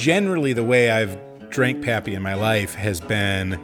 generally 0.00 0.54
the 0.54 0.64
way 0.64 0.90
I've 0.90 1.18
drank 1.50 1.84
Pappy 1.84 2.14
in 2.14 2.22
my 2.22 2.34
life 2.34 2.74
has 2.74 3.00
been 3.00 3.60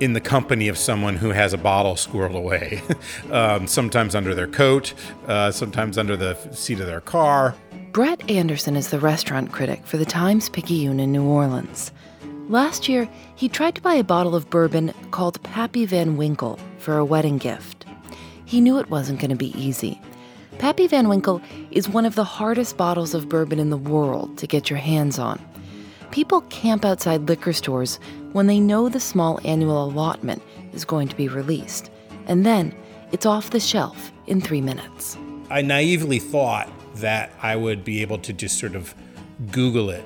in 0.00 0.12
the 0.12 0.20
company 0.20 0.68
of 0.68 0.76
someone 0.76 1.16
who 1.16 1.30
has 1.30 1.54
a 1.54 1.58
bottle 1.58 1.94
squirreled 1.94 2.36
away, 2.36 2.82
um, 3.30 3.66
sometimes 3.66 4.14
under 4.14 4.34
their 4.34 4.48
coat, 4.48 4.92
uh, 5.28 5.50
sometimes 5.50 5.96
under 5.96 6.14
the 6.16 6.34
seat 6.50 6.78
of 6.80 6.86
their 6.86 7.00
car. 7.00 7.54
Brett 7.92 8.28
Anderson 8.30 8.76
is 8.76 8.90
the 8.90 8.98
restaurant 8.98 9.52
critic 9.52 9.86
for 9.86 9.96
the 9.96 10.04
Times 10.04 10.50
Picayune 10.50 11.00
in 11.00 11.10
New 11.10 11.24
Orleans. 11.24 11.90
Last 12.48 12.88
year, 12.88 13.08
he 13.34 13.48
tried 13.48 13.74
to 13.76 13.82
buy 13.82 13.94
a 13.94 14.04
bottle 14.04 14.34
of 14.34 14.50
bourbon 14.50 14.92
called 15.10 15.42
Pappy 15.42 15.86
Van 15.86 16.16
Winkle 16.16 16.58
for 16.78 16.98
a 16.98 17.04
wedding 17.04 17.38
gift. 17.38 17.86
He 18.44 18.60
knew 18.60 18.78
it 18.78 18.90
wasn't 18.90 19.20
going 19.20 19.30
to 19.30 19.36
be 19.36 19.58
easy. 19.58 20.00
Pappy 20.58 20.86
Van 20.86 21.08
Winkle 21.08 21.40
is 21.70 21.88
one 21.88 22.04
of 22.04 22.14
the 22.14 22.24
hardest 22.24 22.76
bottles 22.76 23.14
of 23.14 23.28
bourbon 23.28 23.58
in 23.58 23.70
the 23.70 23.76
world 23.76 24.36
to 24.38 24.46
get 24.46 24.68
your 24.68 24.78
hands 24.78 25.18
on. 25.18 25.40
People 26.12 26.42
camp 26.42 26.84
outside 26.84 27.26
liquor 27.26 27.54
stores 27.54 27.98
when 28.32 28.46
they 28.46 28.60
know 28.60 28.90
the 28.90 29.00
small 29.00 29.40
annual 29.46 29.82
allotment 29.82 30.42
is 30.74 30.84
going 30.84 31.08
to 31.08 31.16
be 31.16 31.26
released. 31.26 31.90
And 32.26 32.44
then 32.44 32.74
it's 33.12 33.24
off 33.24 33.48
the 33.48 33.58
shelf 33.58 34.12
in 34.26 34.42
three 34.42 34.60
minutes. 34.60 35.16
I 35.48 35.62
naively 35.62 36.18
thought 36.18 36.70
that 36.96 37.32
I 37.40 37.56
would 37.56 37.82
be 37.82 38.02
able 38.02 38.18
to 38.18 38.32
just 38.34 38.58
sort 38.58 38.76
of 38.76 38.94
Google 39.50 39.88
it, 39.88 40.04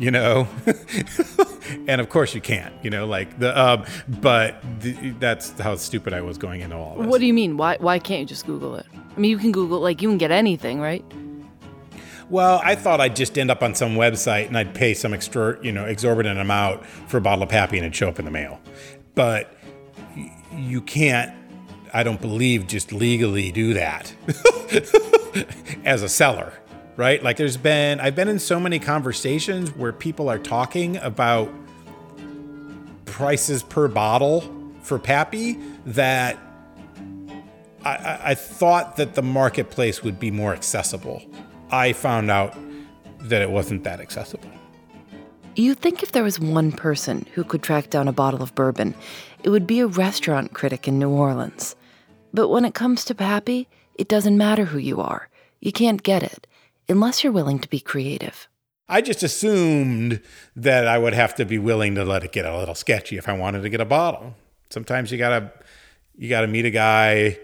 you 0.00 0.10
know? 0.10 0.48
and 1.86 2.00
of 2.00 2.08
course 2.08 2.34
you 2.34 2.40
can't, 2.40 2.74
you 2.82 2.90
know, 2.90 3.06
like 3.06 3.38
the, 3.38 3.56
um, 3.56 3.84
but 4.20 4.56
the, 4.80 5.10
that's 5.20 5.58
how 5.60 5.76
stupid 5.76 6.12
I 6.12 6.22
was 6.22 6.38
going 6.38 6.60
into 6.60 6.74
all 6.76 6.96
this. 6.98 7.06
What 7.06 7.20
do 7.20 7.26
you 7.26 7.34
mean? 7.34 7.56
Why, 7.56 7.76
why 7.78 8.00
can't 8.00 8.22
you 8.22 8.26
just 8.26 8.46
Google 8.46 8.74
it? 8.74 8.86
I 9.16 9.20
mean, 9.20 9.30
you 9.30 9.38
can 9.38 9.52
Google, 9.52 9.78
like, 9.78 10.02
you 10.02 10.08
can 10.08 10.18
get 10.18 10.32
anything, 10.32 10.80
right? 10.80 11.04
Well, 12.34 12.60
I 12.64 12.74
thought 12.74 13.00
I'd 13.00 13.14
just 13.14 13.38
end 13.38 13.52
up 13.52 13.62
on 13.62 13.76
some 13.76 13.94
website 13.94 14.48
and 14.48 14.58
I'd 14.58 14.74
pay 14.74 14.92
some 14.92 15.14
extra, 15.14 15.56
you 15.64 15.70
know, 15.70 15.84
exorbitant 15.84 16.40
amount 16.40 16.84
for 16.84 17.18
a 17.18 17.20
bottle 17.20 17.44
of 17.44 17.48
Pappy 17.48 17.76
and 17.76 17.86
it'd 17.86 17.94
show 17.94 18.08
up 18.08 18.18
in 18.18 18.24
the 18.24 18.30
mail. 18.32 18.60
But 19.14 19.56
you 20.52 20.80
can't, 20.80 21.32
I 21.92 22.02
don't 22.02 22.20
believe, 22.20 22.66
just 22.66 22.92
legally 22.92 23.52
do 23.52 23.74
that 23.74 24.12
as 25.84 26.02
a 26.02 26.08
seller, 26.08 26.52
right? 26.96 27.22
Like 27.22 27.36
there's 27.36 27.56
been, 27.56 28.00
I've 28.00 28.16
been 28.16 28.26
in 28.26 28.40
so 28.40 28.58
many 28.58 28.80
conversations 28.80 29.70
where 29.76 29.92
people 29.92 30.28
are 30.28 30.40
talking 30.40 30.96
about 30.96 31.48
prices 33.04 33.62
per 33.62 33.86
bottle 33.86 34.40
for 34.82 34.98
Pappy 34.98 35.56
that 35.86 36.36
I, 37.84 38.18
I, 38.24 38.34
thought 38.34 38.96
that 38.96 39.14
the 39.14 39.22
marketplace 39.22 40.02
would 40.02 40.18
be 40.18 40.32
more 40.32 40.52
accessible 40.52 41.22
I 41.74 41.92
found 41.92 42.30
out 42.30 42.56
that 43.18 43.42
it 43.42 43.50
wasn't 43.50 43.82
that 43.82 44.00
accessible. 44.00 44.50
You'd 45.56 45.78
think 45.78 46.02
if 46.02 46.12
there 46.12 46.22
was 46.22 46.38
one 46.38 46.70
person 46.70 47.26
who 47.34 47.42
could 47.42 47.62
track 47.62 47.90
down 47.90 48.06
a 48.06 48.12
bottle 48.12 48.42
of 48.42 48.54
bourbon, 48.54 48.94
it 49.42 49.50
would 49.50 49.66
be 49.66 49.80
a 49.80 49.86
restaurant 49.86 50.54
critic 50.54 50.86
in 50.86 50.98
New 50.98 51.10
Orleans. 51.10 51.74
But 52.32 52.48
when 52.48 52.64
it 52.64 52.74
comes 52.74 53.04
to 53.04 53.14
Pappy, 53.14 53.68
it 53.96 54.08
doesn't 54.08 54.38
matter 54.38 54.66
who 54.66 54.78
you 54.78 55.00
are. 55.00 55.28
You 55.60 55.72
can't 55.72 56.02
get 56.02 56.22
it 56.22 56.46
unless 56.88 57.24
you're 57.24 57.32
willing 57.32 57.58
to 57.58 57.68
be 57.68 57.80
creative. 57.80 58.48
I 58.88 59.00
just 59.00 59.22
assumed 59.22 60.20
that 60.54 60.86
I 60.86 60.98
would 60.98 61.14
have 61.14 61.34
to 61.36 61.44
be 61.44 61.58
willing 61.58 61.96
to 61.96 62.04
let 62.04 62.22
it 62.22 62.32
get 62.32 62.44
a 62.44 62.56
little 62.56 62.74
sketchy 62.74 63.16
if 63.16 63.28
I 63.28 63.32
wanted 63.32 63.62
to 63.62 63.68
get 63.68 63.80
a 63.80 63.86
bottle. 63.86 64.34
Sometimes 64.70 65.10
you 65.10 65.18
gotta 65.18 65.52
you 66.16 66.28
gotta 66.28 66.46
meet 66.46 66.66
a 66.66 66.70
guy 66.70 67.38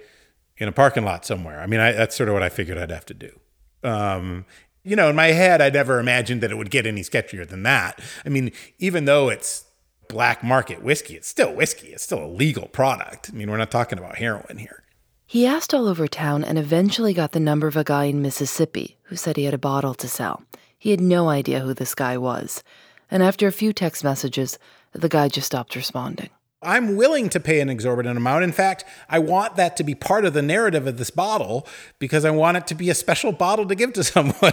in 0.58 0.68
a 0.68 0.72
parking 0.72 1.04
lot 1.04 1.24
somewhere. 1.24 1.60
I 1.60 1.66
mean, 1.66 1.80
I, 1.80 1.92
that's 1.92 2.14
sort 2.14 2.28
of 2.28 2.34
what 2.34 2.42
I 2.42 2.50
figured 2.50 2.78
I'd 2.78 2.90
have 2.90 3.06
to 3.06 3.14
do. 3.14 3.39
Um, 3.82 4.44
you 4.82 4.96
know, 4.96 5.10
in 5.10 5.16
my 5.16 5.28
head, 5.28 5.60
I 5.60 5.70
never 5.70 5.98
imagined 5.98 6.40
that 6.42 6.50
it 6.50 6.56
would 6.56 6.70
get 6.70 6.86
any 6.86 7.02
sketchier 7.02 7.46
than 7.46 7.62
that. 7.64 8.00
I 8.24 8.28
mean, 8.28 8.52
even 8.78 9.04
though 9.04 9.28
it's 9.28 9.66
black 10.08 10.42
market 10.42 10.82
whiskey, 10.82 11.14
it's 11.14 11.28
still 11.28 11.54
whiskey. 11.54 11.88
It's 11.88 12.02
still 12.02 12.24
a 12.24 12.26
legal 12.26 12.66
product. 12.68 13.30
I 13.30 13.36
mean, 13.36 13.50
we're 13.50 13.58
not 13.58 13.70
talking 13.70 13.98
about 13.98 14.16
heroin 14.16 14.58
here. 14.58 14.82
He 15.26 15.46
asked 15.46 15.72
all 15.72 15.86
over 15.86 16.08
town 16.08 16.42
and 16.42 16.58
eventually 16.58 17.14
got 17.14 17.32
the 17.32 17.40
number 17.40 17.68
of 17.68 17.76
a 17.76 17.84
guy 17.84 18.06
in 18.06 18.20
Mississippi 18.20 18.98
who 19.04 19.16
said 19.16 19.36
he 19.36 19.44
had 19.44 19.54
a 19.54 19.58
bottle 19.58 19.94
to 19.94 20.08
sell. 20.08 20.42
He 20.76 20.90
had 20.90 21.00
no 21.00 21.28
idea 21.28 21.60
who 21.60 21.74
this 21.74 21.94
guy 21.94 22.18
was. 22.18 22.64
And 23.10 23.22
after 23.22 23.46
a 23.46 23.52
few 23.52 23.72
text 23.72 24.02
messages, 24.02 24.58
the 24.92 25.08
guy 25.08 25.28
just 25.28 25.46
stopped 25.46 25.76
responding. 25.76 26.30
I'm 26.62 26.96
willing 26.96 27.30
to 27.30 27.40
pay 27.40 27.60
an 27.60 27.70
exorbitant 27.70 28.16
amount. 28.16 28.44
In 28.44 28.52
fact, 28.52 28.84
I 29.08 29.18
want 29.18 29.56
that 29.56 29.76
to 29.78 29.84
be 29.84 29.94
part 29.94 30.24
of 30.26 30.34
the 30.34 30.42
narrative 30.42 30.86
of 30.86 30.98
this 30.98 31.10
bottle 31.10 31.66
because 31.98 32.24
I 32.24 32.30
want 32.30 32.58
it 32.58 32.66
to 32.68 32.74
be 32.74 32.90
a 32.90 32.94
special 32.94 33.32
bottle 33.32 33.66
to 33.66 33.74
give 33.74 33.94
to 33.94 34.04
someone. 34.04 34.52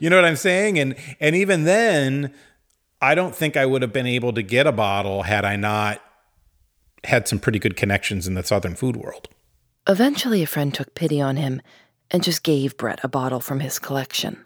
you 0.00 0.10
know 0.10 0.16
what 0.16 0.24
I'm 0.24 0.36
saying? 0.36 0.78
And 0.78 0.96
and 1.20 1.36
even 1.36 1.64
then, 1.64 2.34
I 3.00 3.14
don't 3.14 3.34
think 3.34 3.56
I 3.56 3.66
would 3.66 3.82
have 3.82 3.92
been 3.92 4.06
able 4.06 4.32
to 4.32 4.42
get 4.42 4.66
a 4.66 4.72
bottle 4.72 5.22
had 5.22 5.44
I 5.44 5.56
not 5.56 6.02
had 7.04 7.28
some 7.28 7.38
pretty 7.38 7.60
good 7.60 7.76
connections 7.76 8.26
in 8.26 8.34
the 8.34 8.42
southern 8.42 8.74
food 8.74 8.96
world. 8.96 9.28
Eventually, 9.88 10.42
a 10.42 10.46
friend 10.46 10.74
took 10.74 10.94
pity 10.96 11.20
on 11.20 11.36
him 11.36 11.62
and 12.10 12.24
just 12.24 12.42
gave 12.42 12.76
Brett 12.76 12.98
a 13.04 13.08
bottle 13.08 13.40
from 13.40 13.60
his 13.60 13.78
collection. 13.78 14.44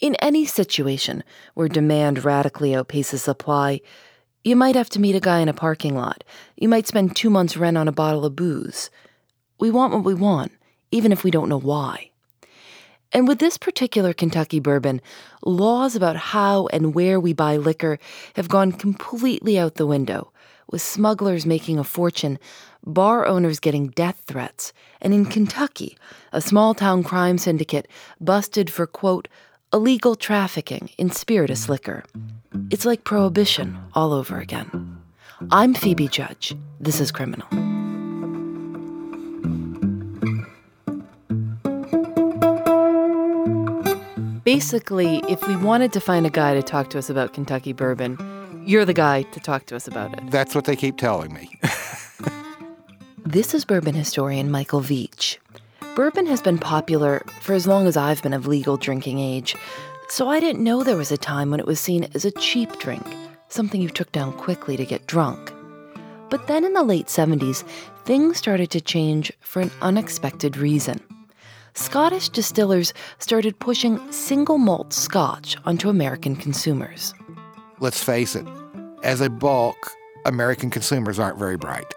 In 0.00 0.14
any 0.16 0.44
situation 0.44 1.24
where 1.54 1.66
demand 1.66 2.24
radically 2.24 2.70
outpaces 2.70 3.18
supply, 3.18 3.80
you 4.44 4.54
might 4.54 4.76
have 4.76 4.88
to 4.90 5.00
meet 5.00 5.16
a 5.16 5.20
guy 5.20 5.40
in 5.40 5.48
a 5.48 5.52
parking 5.52 5.96
lot. 5.96 6.22
You 6.56 6.68
might 6.68 6.86
spend 6.86 7.16
two 7.16 7.30
months' 7.30 7.56
rent 7.56 7.76
on 7.76 7.88
a 7.88 7.92
bottle 7.92 8.24
of 8.24 8.36
booze. 8.36 8.90
We 9.58 9.72
want 9.72 9.92
what 9.92 10.04
we 10.04 10.14
want, 10.14 10.52
even 10.92 11.10
if 11.10 11.24
we 11.24 11.32
don't 11.32 11.48
know 11.48 11.58
why. 11.58 12.10
And 13.12 13.26
with 13.26 13.40
this 13.40 13.58
particular 13.58 14.12
Kentucky 14.12 14.60
bourbon, 14.60 15.00
laws 15.44 15.96
about 15.96 16.16
how 16.16 16.68
and 16.68 16.94
where 16.94 17.18
we 17.18 17.32
buy 17.32 17.56
liquor 17.56 17.98
have 18.36 18.48
gone 18.48 18.70
completely 18.70 19.58
out 19.58 19.74
the 19.74 19.86
window, 19.86 20.30
with 20.70 20.80
smugglers 20.80 21.44
making 21.44 21.78
a 21.80 21.84
fortune, 21.84 22.38
bar 22.84 23.26
owners 23.26 23.58
getting 23.58 23.88
death 23.88 24.22
threats, 24.26 24.72
and 25.00 25.12
in 25.12 25.26
Kentucky, 25.26 25.98
a 26.32 26.40
small 26.40 26.72
town 26.72 27.02
crime 27.02 27.38
syndicate 27.38 27.88
busted 28.20 28.70
for, 28.70 28.86
quote, 28.86 29.26
illegal 29.72 30.14
trafficking 30.14 30.90
in 30.98 31.10
spirituous 31.10 31.66
mm. 31.66 31.70
liquor. 31.70 32.04
It's 32.70 32.84
like 32.84 33.04
prohibition 33.04 33.78
all 33.94 34.12
over 34.12 34.38
again. 34.38 34.98
I'm 35.50 35.74
Phoebe 35.74 36.08
Judge. 36.08 36.54
This 36.80 37.00
is 37.00 37.12
Criminal. 37.12 37.46
Basically, 44.44 45.22
if 45.28 45.46
we 45.46 45.56
wanted 45.56 45.92
to 45.92 46.00
find 46.00 46.26
a 46.26 46.30
guy 46.30 46.54
to 46.54 46.62
talk 46.62 46.88
to 46.90 46.98
us 46.98 47.10
about 47.10 47.34
Kentucky 47.34 47.74
bourbon, 47.74 48.16
you're 48.66 48.86
the 48.86 48.94
guy 48.94 49.22
to 49.22 49.40
talk 49.40 49.66
to 49.66 49.76
us 49.76 49.86
about 49.86 50.14
it. 50.14 50.30
That's 50.30 50.54
what 50.54 50.64
they 50.64 50.74
keep 50.74 50.96
telling 50.96 51.34
me. 51.34 51.58
this 53.26 53.52
is 53.52 53.66
bourbon 53.66 53.94
historian 53.94 54.50
Michael 54.50 54.80
Veach. 54.80 55.36
Bourbon 55.98 56.26
has 56.26 56.40
been 56.40 56.58
popular 56.58 57.24
for 57.40 57.54
as 57.54 57.66
long 57.66 57.88
as 57.88 57.96
I've 57.96 58.22
been 58.22 58.32
of 58.32 58.46
legal 58.46 58.76
drinking 58.76 59.18
age, 59.18 59.56
so 60.08 60.28
I 60.28 60.38
didn't 60.38 60.62
know 60.62 60.84
there 60.84 60.96
was 60.96 61.10
a 61.10 61.18
time 61.18 61.50
when 61.50 61.58
it 61.58 61.66
was 61.66 61.80
seen 61.80 62.08
as 62.14 62.24
a 62.24 62.30
cheap 62.30 62.78
drink, 62.78 63.04
something 63.48 63.82
you 63.82 63.88
took 63.88 64.12
down 64.12 64.32
quickly 64.34 64.76
to 64.76 64.84
get 64.84 65.08
drunk. 65.08 65.52
But 66.30 66.46
then 66.46 66.64
in 66.64 66.72
the 66.72 66.84
late 66.84 67.08
70s, 67.08 67.64
things 68.04 68.38
started 68.38 68.70
to 68.70 68.80
change 68.80 69.32
for 69.40 69.60
an 69.60 69.72
unexpected 69.82 70.56
reason. 70.56 71.00
Scottish 71.74 72.28
distillers 72.28 72.94
started 73.18 73.58
pushing 73.58 73.98
single 74.12 74.58
malt 74.58 74.92
scotch 74.92 75.56
onto 75.64 75.88
American 75.88 76.36
consumers. 76.36 77.12
Let's 77.80 78.04
face 78.04 78.36
it, 78.36 78.46
as 79.02 79.20
a 79.20 79.28
bulk, 79.28 79.90
American 80.26 80.70
consumers 80.70 81.18
aren't 81.18 81.40
very 81.40 81.56
bright. 81.56 81.92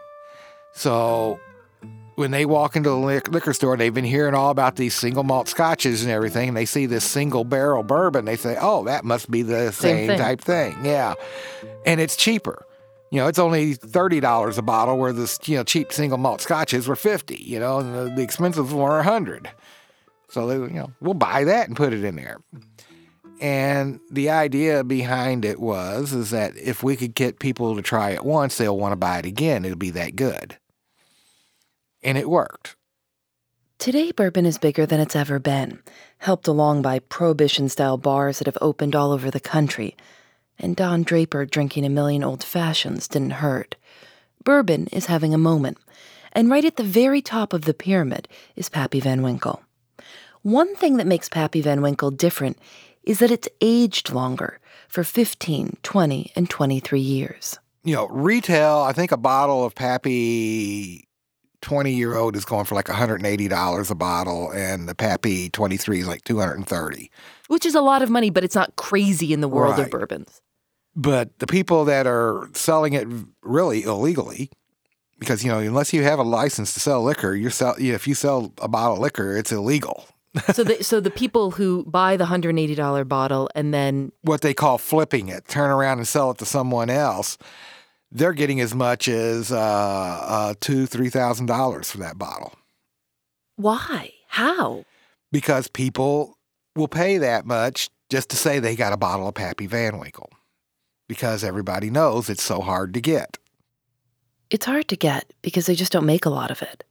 So 0.73 1.39
when 2.21 2.29
they 2.29 2.45
walk 2.45 2.75
into 2.75 2.89
the 2.89 2.95
liquor 2.95 3.51
store, 3.51 3.75
they've 3.75 3.95
been 3.95 4.05
hearing 4.05 4.35
all 4.35 4.51
about 4.51 4.75
these 4.75 4.93
single 4.93 5.23
malt 5.23 5.49
scotches 5.49 6.03
and 6.03 6.11
everything, 6.11 6.49
and 6.49 6.55
they 6.55 6.65
see 6.67 6.85
this 6.85 7.03
single 7.03 7.43
barrel 7.43 7.81
bourbon. 7.81 8.25
They 8.25 8.35
say, 8.35 8.55
"Oh, 8.61 8.83
that 8.83 9.03
must 9.03 9.31
be 9.31 9.41
the 9.41 9.71
same, 9.71 9.97
same 9.97 10.07
thing. 10.07 10.17
type 10.19 10.39
thing." 10.39 10.77
Yeah, 10.85 11.15
and 11.83 11.99
it's 11.99 12.15
cheaper. 12.15 12.63
You 13.09 13.21
know, 13.21 13.27
it's 13.27 13.39
only 13.39 13.73
thirty 13.73 14.19
dollars 14.19 14.59
a 14.59 14.61
bottle, 14.61 14.99
where 14.99 15.11
the 15.11 15.35
you 15.45 15.57
know 15.57 15.63
cheap 15.63 15.91
single 15.91 16.19
malt 16.19 16.41
scotches 16.41 16.87
were 16.87 16.95
fifty. 16.95 17.43
You 17.43 17.59
know, 17.59 17.79
and 17.79 17.95
the, 17.95 18.15
the 18.15 18.21
expensive 18.21 18.71
were 18.71 18.99
a 18.99 19.03
hundred. 19.03 19.49
So 20.29 20.45
they, 20.45 20.57
you 20.57 20.79
know, 20.79 20.91
we'll 21.01 21.15
buy 21.15 21.43
that 21.45 21.69
and 21.69 21.75
put 21.75 21.91
it 21.91 22.03
in 22.03 22.17
there. 22.17 22.37
And 23.41 23.99
the 24.11 24.29
idea 24.29 24.83
behind 24.83 25.43
it 25.43 25.59
was 25.59 26.13
is 26.13 26.29
that 26.29 26.55
if 26.55 26.83
we 26.83 26.95
could 26.95 27.15
get 27.15 27.39
people 27.39 27.75
to 27.75 27.81
try 27.81 28.11
it 28.11 28.23
once, 28.23 28.59
they'll 28.59 28.77
want 28.77 28.91
to 28.91 28.97
buy 28.97 29.17
it 29.17 29.25
again. 29.25 29.65
It'll 29.65 29.75
be 29.75 29.89
that 29.89 30.15
good 30.15 30.59
and 32.03 32.17
it 32.17 32.29
worked. 32.29 32.75
Today, 33.77 34.11
bourbon 34.11 34.45
is 34.45 34.59
bigger 34.59 34.85
than 34.85 34.99
it's 34.99 35.15
ever 35.15 35.39
been, 35.39 35.79
helped 36.19 36.47
along 36.47 36.83
by 36.83 36.99
prohibition 36.99 37.67
style 37.67 37.97
bars 37.97 38.37
that 38.37 38.45
have 38.45 38.57
opened 38.61 38.95
all 38.95 39.11
over 39.11 39.31
the 39.31 39.39
country. 39.39 39.95
And 40.59 40.75
Don 40.75 41.01
Draper 41.01 41.45
drinking 41.47 41.85
a 41.85 41.89
million 41.89 42.23
old 42.23 42.43
fashions 42.43 43.07
didn't 43.07 43.41
hurt. 43.41 43.75
Bourbon 44.43 44.85
is 44.91 45.07
having 45.07 45.33
a 45.33 45.39
moment, 45.39 45.79
and 46.31 46.49
right 46.49 46.63
at 46.63 46.75
the 46.75 46.83
very 46.83 47.21
top 47.21 47.53
of 47.53 47.65
the 47.65 47.73
pyramid 47.73 48.27
is 48.55 48.69
Pappy 48.69 48.99
Van 48.99 49.23
Winkle. 49.23 49.63
One 50.43 50.75
thing 50.75 50.97
that 50.97 51.07
makes 51.07 51.29
Pappy 51.29 51.61
Van 51.61 51.81
Winkle 51.81 52.11
different 52.11 52.57
is 53.03 53.19
that 53.19 53.31
it's 53.31 53.49
aged 53.61 54.11
longer 54.11 54.59
for 54.87 55.03
15, 55.03 55.77
20, 55.81 56.31
and 56.35 56.49
23 56.49 56.99
years. 56.99 57.57
You 57.83 57.95
know, 57.95 58.07
retail, 58.07 58.79
I 58.79 58.93
think 58.93 59.11
a 59.11 59.17
bottle 59.17 59.65
of 59.65 59.73
Pappy 59.73 61.07
20 61.61 61.91
year 61.91 62.15
old 62.15 62.35
is 62.35 62.45
going 62.45 62.65
for 62.65 62.75
like 62.75 62.87
$180 62.87 63.91
a 63.91 63.95
bottle, 63.95 64.51
and 64.51 64.89
the 64.89 64.95
Pappy 64.95 65.49
23 65.49 66.01
is 66.01 66.07
like 66.07 66.23
230 66.23 67.11
Which 67.47 67.65
is 67.65 67.75
a 67.75 67.81
lot 67.81 68.01
of 68.01 68.09
money, 68.09 68.29
but 68.29 68.43
it's 68.43 68.55
not 68.55 68.75
crazy 68.75 69.33
in 69.33 69.41
the 69.41 69.47
world 69.47 69.79
of 69.79 69.89
bourbons. 69.89 70.41
But 70.95 71.39
the 71.39 71.47
people 71.47 71.85
that 71.85 72.05
are 72.05 72.49
selling 72.53 72.93
it 72.93 73.07
really 73.43 73.83
illegally, 73.83 74.49
because, 75.19 75.43
you 75.43 75.51
know, 75.51 75.59
unless 75.59 75.93
you 75.93 76.03
have 76.03 76.19
a 76.19 76.23
license 76.23 76.73
to 76.73 76.79
sell 76.79 77.01
liquor, 77.01 77.33
you're 77.33 77.51
sell, 77.51 77.75
if 77.77 78.07
you 78.07 78.15
sell 78.15 78.51
a 78.57 78.67
bottle 78.67 78.95
of 78.95 78.99
liquor, 78.99 79.37
it's 79.37 79.51
illegal. 79.51 80.05
so, 80.53 80.63
the, 80.63 80.83
so 80.83 80.99
the 80.99 81.11
people 81.11 81.51
who 81.51 81.83
buy 81.85 82.17
the 82.17 82.25
$180 82.25 83.07
bottle 83.07 83.49
and 83.53 83.73
then 83.73 84.11
what 84.21 84.41
they 84.41 84.53
call 84.53 84.77
flipping 84.77 85.27
it, 85.27 85.47
turn 85.47 85.69
around 85.69 85.97
and 85.97 86.07
sell 86.07 86.31
it 86.31 86.37
to 86.39 86.45
someone 86.45 86.89
else. 86.89 87.37
They're 88.11 88.33
getting 88.33 88.59
as 88.59 88.75
much 88.75 89.07
as 89.07 89.51
uh, 89.51 89.57
uh, 89.57 90.53
two, 90.59 90.85
three 90.85 91.09
thousand 91.09 91.45
dollars 91.45 91.91
for 91.91 91.97
that 91.99 92.17
bottle 92.17 92.53
why? 93.57 94.11
How? 94.27 94.85
because 95.31 95.67
people 95.67 96.37
will 96.75 96.87
pay 96.87 97.17
that 97.17 97.45
much 97.45 97.89
just 98.09 98.29
to 98.29 98.35
say 98.35 98.59
they 98.59 98.75
got 98.75 98.93
a 98.93 98.97
bottle 98.97 99.27
of 99.27 99.35
Pappy 99.35 99.65
Van 99.65 99.97
Winkle 99.97 100.29
because 101.07 101.43
everybody 101.43 101.89
knows 101.89 102.29
it's 102.29 102.43
so 102.43 102.61
hard 102.61 102.93
to 102.93 103.01
get. 103.01 103.37
It's 104.49 104.65
hard 104.65 104.87
to 104.89 104.97
get 104.97 105.31
because 105.41 105.65
they 105.65 105.75
just 105.75 105.91
don't 105.91 106.05
make 106.05 106.25
a 106.25 106.29
lot 106.29 106.51
of 106.51 106.61
it. 106.61 106.83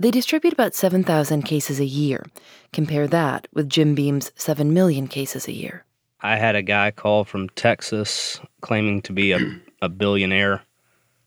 They 0.00 0.10
distribute 0.10 0.54
about 0.54 0.74
7,000 0.74 1.42
cases 1.42 1.78
a 1.78 1.84
year. 1.84 2.26
Compare 2.72 3.06
that 3.08 3.46
with 3.52 3.68
Jim 3.68 3.94
Beam's 3.94 4.32
7 4.34 4.72
million 4.72 5.06
cases 5.06 5.46
a 5.46 5.52
year. 5.52 5.84
I 6.20 6.36
had 6.36 6.56
a 6.56 6.62
guy 6.62 6.90
call 6.90 7.24
from 7.24 7.48
Texas 7.50 8.40
claiming 8.62 9.02
to 9.02 9.12
be 9.12 9.32
a, 9.32 9.38
a 9.82 9.88
billionaire. 9.90 10.62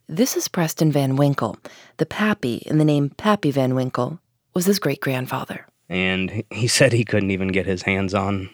This 0.07 0.35
is 0.37 0.47
Preston 0.47 0.91
Van 0.91 1.15
Winkle. 1.15 1.57
The 1.97 2.05
Pappy 2.05 2.55
in 2.65 2.77
the 2.79 2.85
name 2.85 3.09
Pappy 3.09 3.51
Van 3.51 3.75
Winkle 3.75 4.19
was 4.55 4.65
his 4.65 4.79
great 4.79 5.01
grandfather. 5.01 5.67
and 5.87 6.31
he- 6.31 6.45
he 6.49 6.67
said 6.67 6.93
he 6.93 7.05
couldn't 7.05 7.29
even 7.29 7.49
get 7.49 7.67
his 7.67 7.83
hands 7.83 8.15
on 8.15 8.49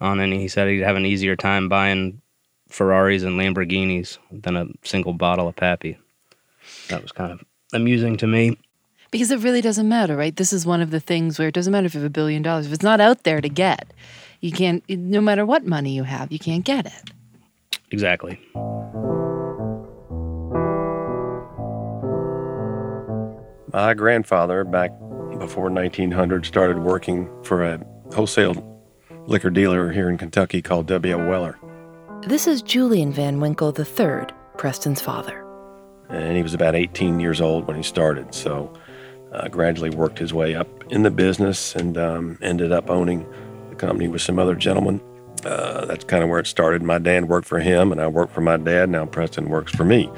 on 0.00 0.18
any. 0.18 0.38
He 0.38 0.48
said 0.48 0.66
he'd 0.68 0.80
have 0.80 0.96
an 0.96 1.04
easier 1.04 1.36
time 1.36 1.68
buying 1.68 2.22
Ferraris 2.70 3.22
and 3.22 3.38
Lamborghinis 3.38 4.16
than 4.32 4.56
a 4.56 4.66
single 4.82 5.12
bottle 5.12 5.46
of 5.48 5.56
Pappy. 5.56 5.98
That 6.88 7.02
was 7.02 7.12
kind 7.12 7.32
of 7.32 7.44
amusing 7.74 8.16
to 8.18 8.26
me. 8.26 8.56
Because 9.10 9.30
it 9.30 9.40
really 9.40 9.60
doesn't 9.60 9.88
matter, 9.90 10.16
right? 10.16 10.34
This 10.36 10.52
is 10.54 10.64
one 10.64 10.80
of 10.80 10.90
the 10.90 11.00
things 11.00 11.38
where 11.38 11.48
it 11.48 11.54
doesn't 11.54 11.72
matter 11.72 11.84
if 11.86 11.94
you 11.94 12.00
have 12.00 12.06
a 12.06 12.10
billion 12.10 12.40
dollars. 12.40 12.66
If 12.66 12.72
it's 12.72 12.82
not 12.82 13.00
out 13.00 13.24
there 13.24 13.42
to 13.42 13.48
get, 13.50 13.92
you 14.40 14.52
can't, 14.52 14.82
no 14.88 15.20
matter 15.20 15.44
what 15.44 15.66
money 15.66 15.94
you 15.94 16.04
have, 16.04 16.32
you 16.32 16.38
can't 16.38 16.64
get 16.64 16.86
it. 16.86 17.10
Exactly. 17.90 18.38
My 23.72 23.94
grandfather, 23.94 24.64
back 24.64 24.90
before 25.38 25.70
1900, 25.70 26.46
started 26.46 26.78
working 26.78 27.28
for 27.44 27.64
a 27.64 27.84
wholesale 28.12 28.82
liquor 29.26 29.50
dealer 29.50 29.92
here 29.92 30.08
in 30.08 30.18
Kentucky 30.18 30.62
called 30.62 30.86
W.L. 30.86 31.26
Weller. 31.28 31.58
This 32.26 32.46
is 32.46 32.62
Julian 32.62 33.12
Van 33.12 33.40
Winkle 33.40 33.74
III, 33.78 34.26
Preston's 34.56 35.00
father. 35.00 35.44
And 36.08 36.36
he 36.36 36.42
was 36.42 36.54
about 36.54 36.74
18 36.74 37.20
years 37.20 37.40
old 37.40 37.66
when 37.66 37.76
he 37.76 37.82
started. 37.82 38.34
So 38.34 38.72
uh, 39.32 39.48
gradually 39.48 39.90
worked 39.90 40.18
his 40.18 40.32
way 40.32 40.54
up 40.54 40.68
in 40.90 41.02
the 41.02 41.10
business 41.10 41.74
and 41.76 41.96
um, 41.98 42.38
ended 42.42 42.72
up 42.72 42.90
owning 42.90 43.26
the 43.68 43.76
company 43.76 44.08
with 44.08 44.22
some 44.22 44.38
other 44.38 44.54
gentlemen. 44.54 45.00
Uh, 45.48 45.86
that's 45.86 46.04
kind 46.04 46.22
of 46.22 46.28
where 46.28 46.40
it 46.40 46.46
started. 46.46 46.82
My 46.82 46.98
dad 46.98 47.28
worked 47.28 47.48
for 47.48 47.58
him, 47.58 47.90
and 47.90 48.00
I 48.00 48.06
worked 48.06 48.34
for 48.34 48.42
my 48.42 48.58
dad. 48.58 48.90
Now 48.90 49.06
Preston 49.06 49.48
works 49.48 49.72
for 49.72 49.84
me. 49.84 50.10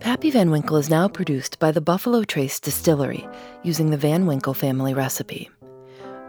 Pappy 0.00 0.30
Van 0.30 0.50
Winkle 0.50 0.78
is 0.78 0.88
now 0.88 1.06
produced 1.06 1.58
by 1.58 1.70
the 1.70 1.80
Buffalo 1.80 2.24
Trace 2.24 2.58
Distillery 2.58 3.28
using 3.62 3.90
the 3.90 3.96
Van 3.96 4.26
Winkle 4.26 4.54
family 4.54 4.94
recipe. 4.94 5.50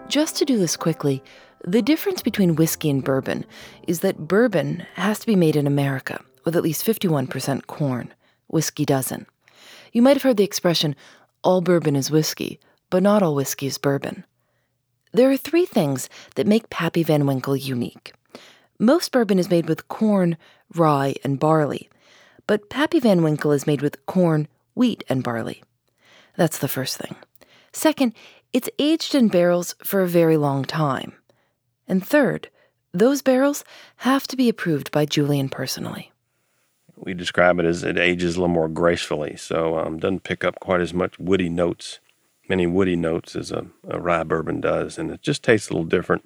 Just 0.10 0.36
to 0.36 0.46
do 0.46 0.58
this 0.58 0.76
quickly, 0.76 1.24
the 1.66 1.82
difference 1.82 2.22
between 2.22 2.58
whiskey 2.58 2.90
and 2.90 3.04
bourbon 3.04 3.46
is 3.88 4.02
that 4.02 4.28
bourbon 4.28 4.86
has 4.96 5.20
to 5.20 5.26
be 5.26 5.38
made 5.38 5.56
in 5.56 5.66
America 5.66 6.22
with 6.44 6.58
at 6.58 6.64
least 6.64 6.86
51% 6.86 7.68
corn. 7.68 8.14
Whiskey 8.48 8.84
doesn't. 8.86 9.28
You 9.94 10.02
might 10.02 10.18
have 10.18 10.24
heard 10.24 10.38
the 10.38 10.44
expression, 10.44 10.96
all 11.42 11.62
bourbon 11.62 11.96
is 11.96 12.12
whiskey, 12.12 12.60
but 12.90 13.02
not 13.02 13.24
all 13.24 13.34
whiskey 13.34 13.68
is 13.68 13.78
bourbon. 13.78 14.26
There 15.16 15.30
are 15.30 15.38
three 15.38 15.68
things 15.68 16.10
that 16.36 16.48
make 16.48 16.72
Pappy 16.72 17.04
Van 17.04 17.28
Winkle 17.28 17.56
unique. 17.56 18.14
Most 18.80 19.12
bourbon 19.12 19.38
is 19.38 19.48
made 19.48 19.70
with 19.70 19.88
corn, 19.88 20.38
rye, 20.74 21.14
and 21.24 21.40
barley, 21.40 21.88
but 22.48 22.68
Pappy 22.72 23.00
Van 23.00 23.22
Winkle 23.22 23.52
is 23.52 23.68
made 23.68 23.84
with 23.84 24.04
corn, 24.08 24.48
wheat, 24.74 25.04
and 25.08 25.24
barley. 25.24 25.64
That's 26.36 26.58
the 26.58 26.68
first 26.68 26.98
thing. 26.98 27.16
Second, 27.72 28.14
it's 28.54 28.72
aged 28.80 29.14
in 29.14 29.28
barrels 29.28 29.76
for 29.84 30.02
a 30.02 30.08
very 30.08 30.36
long 30.36 30.66
time. 30.66 31.14
And 31.88 32.06
third, 32.06 32.50
those 32.92 33.22
barrels 33.22 33.64
have 33.98 34.26
to 34.28 34.36
be 34.36 34.50
approved 34.50 34.90
by 34.92 35.06
Julian 35.06 35.48
personally. 35.48 36.12
we 36.96 37.14
describe 37.14 37.60
it 37.60 37.66
as 37.66 37.84
it 37.84 38.00
ages 38.00 38.36
a 38.36 38.40
little 38.40 38.48
more 38.54 38.68
gracefully, 38.70 39.36
so 39.36 39.78
um, 39.78 40.00
doesn't 40.00 40.24
pick 40.24 40.44
up 40.44 40.60
quite 40.60 40.82
as 40.82 40.94
much 40.94 41.20
woody 41.20 41.50
notes, 41.50 42.00
many 42.54 42.68
woody 42.68 42.96
notes 42.96 43.36
as 43.36 43.52
a, 43.52 43.66
a 43.88 44.00
rye 44.00 44.24
bourbon 44.24 44.62
does, 44.62 45.00
and 45.00 45.10
it 45.10 45.24
just 45.24 45.42
tastes 45.42 45.70
a 45.70 45.74
little 45.74 45.88
different. 45.88 46.24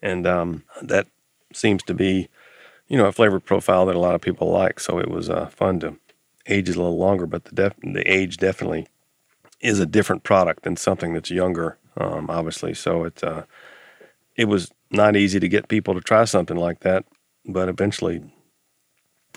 And 0.00 0.26
um, 0.26 0.64
that 0.80 1.06
seems 1.52 1.82
to 1.82 1.92
be, 1.92 2.28
you 2.88 2.96
know, 2.96 3.04
a 3.04 3.12
flavor 3.12 3.40
profile 3.40 3.84
that 3.84 3.94
a 3.94 3.98
lot 4.06 4.14
of 4.14 4.22
people 4.22 4.50
like. 4.50 4.80
So 4.80 4.98
it 4.98 5.10
was 5.10 5.28
uh, 5.28 5.48
fun 5.48 5.80
to 5.80 5.98
age 6.46 6.70
it 6.70 6.76
a 6.76 6.80
little 6.80 6.96
longer, 6.96 7.26
but 7.26 7.44
the 7.44 7.54
def- 7.54 7.80
the 7.82 8.10
age 8.10 8.38
definitely 8.38 8.86
is 9.60 9.78
a 9.78 9.84
different 9.86 10.22
product 10.22 10.62
than 10.62 10.76
something 10.76 11.12
that's 11.12 11.30
younger, 11.30 11.76
um, 11.98 12.30
obviously. 12.30 12.72
So 12.72 13.04
it 13.04 13.22
uh, 13.22 13.42
it 14.34 14.46
was 14.46 14.72
not 14.90 15.14
easy 15.14 15.38
to 15.40 15.48
get 15.48 15.68
people 15.68 15.92
to 15.92 16.00
try 16.00 16.24
something 16.24 16.56
like 16.56 16.80
that, 16.80 17.04
but 17.44 17.68
eventually 17.68 18.22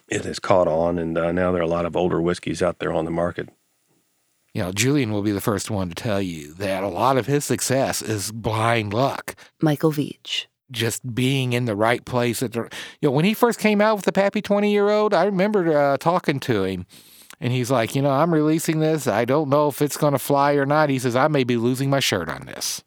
it 0.07 0.23
has 0.23 0.39
caught 0.39 0.69
on, 0.69 0.97
and 0.99 1.17
uh, 1.17 1.33
now 1.33 1.51
there 1.51 1.61
are 1.61 1.71
a 1.71 1.75
lot 1.77 1.85
of 1.85 1.97
older 1.97 2.21
whiskeys 2.21 2.63
out 2.63 2.79
there 2.79 2.93
on 2.93 3.03
the 3.03 3.11
market. 3.11 3.49
You 4.53 4.63
know, 4.63 4.71
Julian 4.71 5.11
will 5.11 5.21
be 5.21 5.31
the 5.31 5.41
first 5.41 5.69
one 5.69 5.89
to 5.89 5.95
tell 5.95 6.21
you 6.21 6.53
that 6.55 6.83
a 6.83 6.87
lot 6.87 7.17
of 7.17 7.27
his 7.27 7.45
success 7.45 8.01
is 8.01 8.31
blind 8.31 8.93
luck. 8.93 9.35
Michael 9.61 9.91
Veach. 9.91 10.45
just 10.71 11.15
being 11.15 11.53
in 11.53 11.65
the 11.65 11.75
right 11.75 12.05
place 12.05 12.43
at 12.43 12.53
the 12.53 12.61
you 13.01 13.07
know 13.09 13.11
when 13.11 13.25
he 13.25 13.33
first 13.33 13.59
came 13.59 13.81
out 13.81 13.95
with 13.95 14.05
the 14.05 14.11
Pappy 14.11 14.41
20 14.41 14.71
year 14.71 14.89
old 14.89 15.13
I 15.15 15.25
remember 15.25 15.75
uh, 15.75 15.97
talking 15.97 16.39
to 16.41 16.63
him 16.63 16.85
and 17.39 17.51
he's 17.51 17.71
like 17.71 17.95
you 17.95 18.03
know 18.03 18.11
I'm 18.11 18.31
releasing 18.31 18.79
this 18.79 19.07
I 19.07 19.25
don't 19.25 19.49
know 19.49 19.67
if 19.67 19.81
it's 19.81 19.97
going 19.97 20.13
to 20.13 20.19
fly 20.19 20.53
or 20.53 20.67
not 20.67 20.89
he 20.89 20.99
says 20.99 21.15
I 21.15 21.27
may 21.27 21.43
be 21.43 21.57
losing 21.57 21.89
my 21.89 21.99
shirt 21.99 22.29
on 22.29 22.45
this 22.45 22.83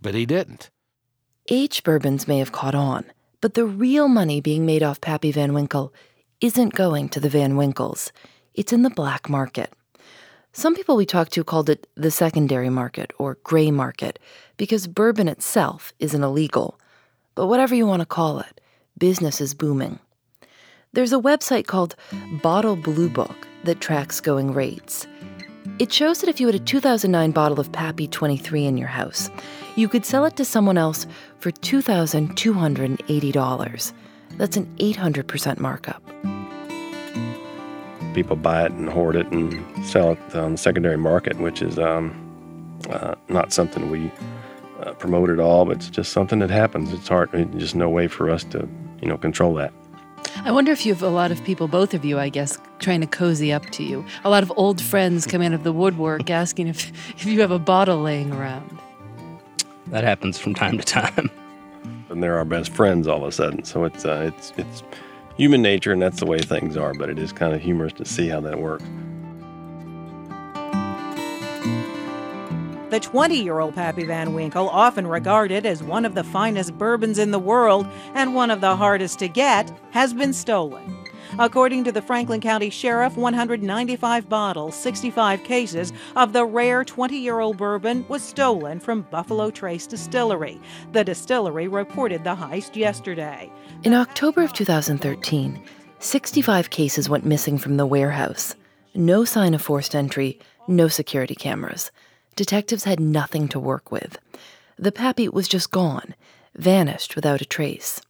but 0.00 0.14
he 0.14 0.24
didn't 0.24 0.70
H 1.50 1.82
bourbons 1.84 2.26
may 2.26 2.38
have 2.38 2.52
caught 2.52 2.74
on, 2.74 3.04
but 3.42 3.52
the 3.52 3.66
real 3.66 4.08
money 4.08 4.40
being 4.40 4.64
made 4.64 4.82
off 4.82 5.00
Pappy 5.02 5.30
Van 5.30 5.52
Winkle 5.52 5.92
isn't 6.40 6.72
going 6.74 7.10
to 7.10 7.20
the 7.20 7.28
Van 7.28 7.54
Winkles. 7.56 8.12
It's 8.54 8.72
in 8.72 8.80
the 8.82 8.88
black 8.88 9.28
market. 9.28 9.70
Some 10.56 10.76
people 10.76 10.94
we 10.94 11.04
talked 11.04 11.32
to 11.32 11.42
called 11.42 11.68
it 11.68 11.88
the 11.96 12.12
secondary 12.12 12.70
market 12.70 13.10
or 13.18 13.38
gray 13.42 13.72
market 13.72 14.20
because 14.56 14.86
bourbon 14.86 15.26
itself 15.26 15.92
isn't 15.98 16.22
illegal. 16.22 16.78
But 17.34 17.48
whatever 17.48 17.74
you 17.74 17.88
want 17.88 18.02
to 18.02 18.06
call 18.06 18.38
it, 18.38 18.60
business 18.96 19.40
is 19.40 19.52
booming. 19.52 19.98
There's 20.92 21.12
a 21.12 21.18
website 21.18 21.66
called 21.66 21.96
Bottle 22.40 22.76
Blue 22.76 23.08
Book 23.08 23.48
that 23.64 23.80
tracks 23.80 24.20
going 24.20 24.54
rates. 24.54 25.08
It 25.80 25.92
shows 25.92 26.20
that 26.20 26.30
if 26.30 26.38
you 26.38 26.46
had 26.46 26.54
a 26.54 26.60
2009 26.60 27.32
bottle 27.32 27.58
of 27.58 27.72
Pappy 27.72 28.06
23 28.06 28.64
in 28.64 28.76
your 28.76 28.86
house, 28.86 29.30
you 29.74 29.88
could 29.88 30.06
sell 30.06 30.24
it 30.24 30.36
to 30.36 30.44
someone 30.44 30.78
else 30.78 31.04
for 31.40 31.50
$2,280. 31.50 33.92
That's 34.36 34.56
an 34.56 34.72
800% 34.78 35.58
markup. 35.58 36.00
People 38.14 38.36
buy 38.36 38.64
it 38.64 38.72
and 38.72 38.88
hoard 38.88 39.16
it 39.16 39.26
and 39.32 39.84
sell 39.84 40.12
it 40.12 40.34
on 40.34 40.52
the 40.52 40.58
secondary 40.58 40.96
market, 40.96 41.38
which 41.38 41.60
is 41.60 41.78
um, 41.78 42.78
uh, 42.88 43.14
not 43.28 43.52
something 43.52 43.90
we 43.90 44.10
uh, 44.80 44.92
promote 44.94 45.30
at 45.30 45.40
all. 45.40 45.64
But 45.64 45.76
it's 45.76 45.90
just 45.90 46.12
something 46.12 46.38
that 46.38 46.50
happens. 46.50 46.92
It's 46.92 47.08
hard. 47.08 47.32
There's 47.32 47.48
just 47.56 47.74
no 47.74 47.90
way 47.90 48.08
for 48.08 48.30
us 48.30 48.44
to, 48.44 48.68
you 49.02 49.08
know, 49.08 49.18
control 49.18 49.54
that. 49.54 49.72
I 50.44 50.52
wonder 50.52 50.72
if 50.72 50.84
you 50.84 50.92
have 50.92 51.02
a 51.02 51.08
lot 51.08 51.30
of 51.30 51.42
people, 51.44 51.68
both 51.68 51.94
of 51.94 52.04
you, 52.04 52.18
I 52.18 52.28
guess, 52.28 52.58
trying 52.78 53.00
to 53.00 53.06
cozy 53.06 53.52
up 53.52 53.66
to 53.70 53.82
you. 53.82 54.04
A 54.24 54.30
lot 54.30 54.42
of 54.42 54.52
old 54.56 54.80
friends 54.80 55.26
come 55.26 55.42
out 55.42 55.52
of 55.52 55.64
the 55.64 55.72
woodwork 55.72 56.30
asking 56.30 56.68
if, 56.68 56.90
if 57.16 57.24
you 57.24 57.40
have 57.40 57.50
a 57.50 57.58
bottle 57.58 58.00
laying 58.02 58.32
around. 58.32 58.78
That 59.88 60.04
happens 60.04 60.38
from 60.38 60.54
time 60.54 60.78
to 60.78 60.84
time. 60.84 61.30
And 62.08 62.22
they're 62.22 62.36
our 62.36 62.44
best 62.44 62.72
friends 62.72 63.06
all 63.06 63.22
of 63.22 63.28
a 63.28 63.32
sudden. 63.32 63.64
So 63.64 63.84
it's 63.84 64.04
uh, 64.04 64.30
it's 64.34 64.52
it's 64.56 64.82
human 65.36 65.62
nature, 65.62 65.92
and 65.92 66.00
that's 66.00 66.20
the 66.20 66.26
way 66.26 66.38
things 66.38 66.76
are. 66.76 66.94
But 66.94 67.10
it 67.10 67.18
is 67.18 67.32
kind 67.32 67.54
of 67.54 67.60
humorous 67.60 67.92
to 67.94 68.04
see 68.04 68.28
how 68.28 68.40
that 68.40 68.58
works. 68.58 68.84
The 72.90 73.00
20 73.00 73.42
year 73.42 73.58
old 73.58 73.74
Pappy 73.74 74.04
Van 74.04 74.34
Winkle, 74.34 74.68
often 74.68 75.06
regarded 75.06 75.66
as 75.66 75.82
one 75.82 76.04
of 76.04 76.14
the 76.14 76.22
finest 76.22 76.78
bourbons 76.78 77.18
in 77.18 77.32
the 77.32 77.40
world 77.40 77.88
and 78.14 78.36
one 78.36 78.52
of 78.52 78.60
the 78.60 78.76
hardest 78.76 79.18
to 79.18 79.28
get, 79.28 79.72
has 79.90 80.14
been 80.14 80.32
stolen. 80.32 81.03
According 81.38 81.82
to 81.84 81.92
the 81.92 82.00
Franklin 82.00 82.40
County 82.40 82.70
Sheriff, 82.70 83.16
195 83.16 84.28
bottles, 84.28 84.76
65 84.76 85.42
cases 85.42 85.92
of 86.14 86.32
the 86.32 86.44
rare 86.44 86.84
20 86.84 87.16
year 87.16 87.40
old 87.40 87.56
bourbon 87.56 88.06
was 88.08 88.22
stolen 88.22 88.78
from 88.78 89.02
Buffalo 89.10 89.50
Trace 89.50 89.88
Distillery. 89.88 90.60
The 90.92 91.02
distillery 91.02 91.66
reported 91.66 92.22
the 92.22 92.36
heist 92.36 92.76
yesterday. 92.76 93.50
In 93.82 93.94
October 93.94 94.42
of 94.42 94.52
2013, 94.52 95.60
65 95.98 96.70
cases 96.70 97.08
went 97.08 97.26
missing 97.26 97.58
from 97.58 97.78
the 97.78 97.86
warehouse. 97.86 98.54
No 98.94 99.24
sign 99.24 99.54
of 99.54 99.62
forced 99.62 99.96
entry, 99.96 100.38
no 100.68 100.86
security 100.86 101.34
cameras. 101.34 101.90
Detectives 102.36 102.84
had 102.84 103.00
nothing 103.00 103.48
to 103.48 103.58
work 103.58 103.90
with. 103.90 104.18
The 104.78 104.92
Pappy 104.92 105.28
was 105.28 105.48
just 105.48 105.72
gone, 105.72 106.14
vanished 106.54 107.16
without 107.16 107.40
a 107.40 107.44
trace. 107.44 108.00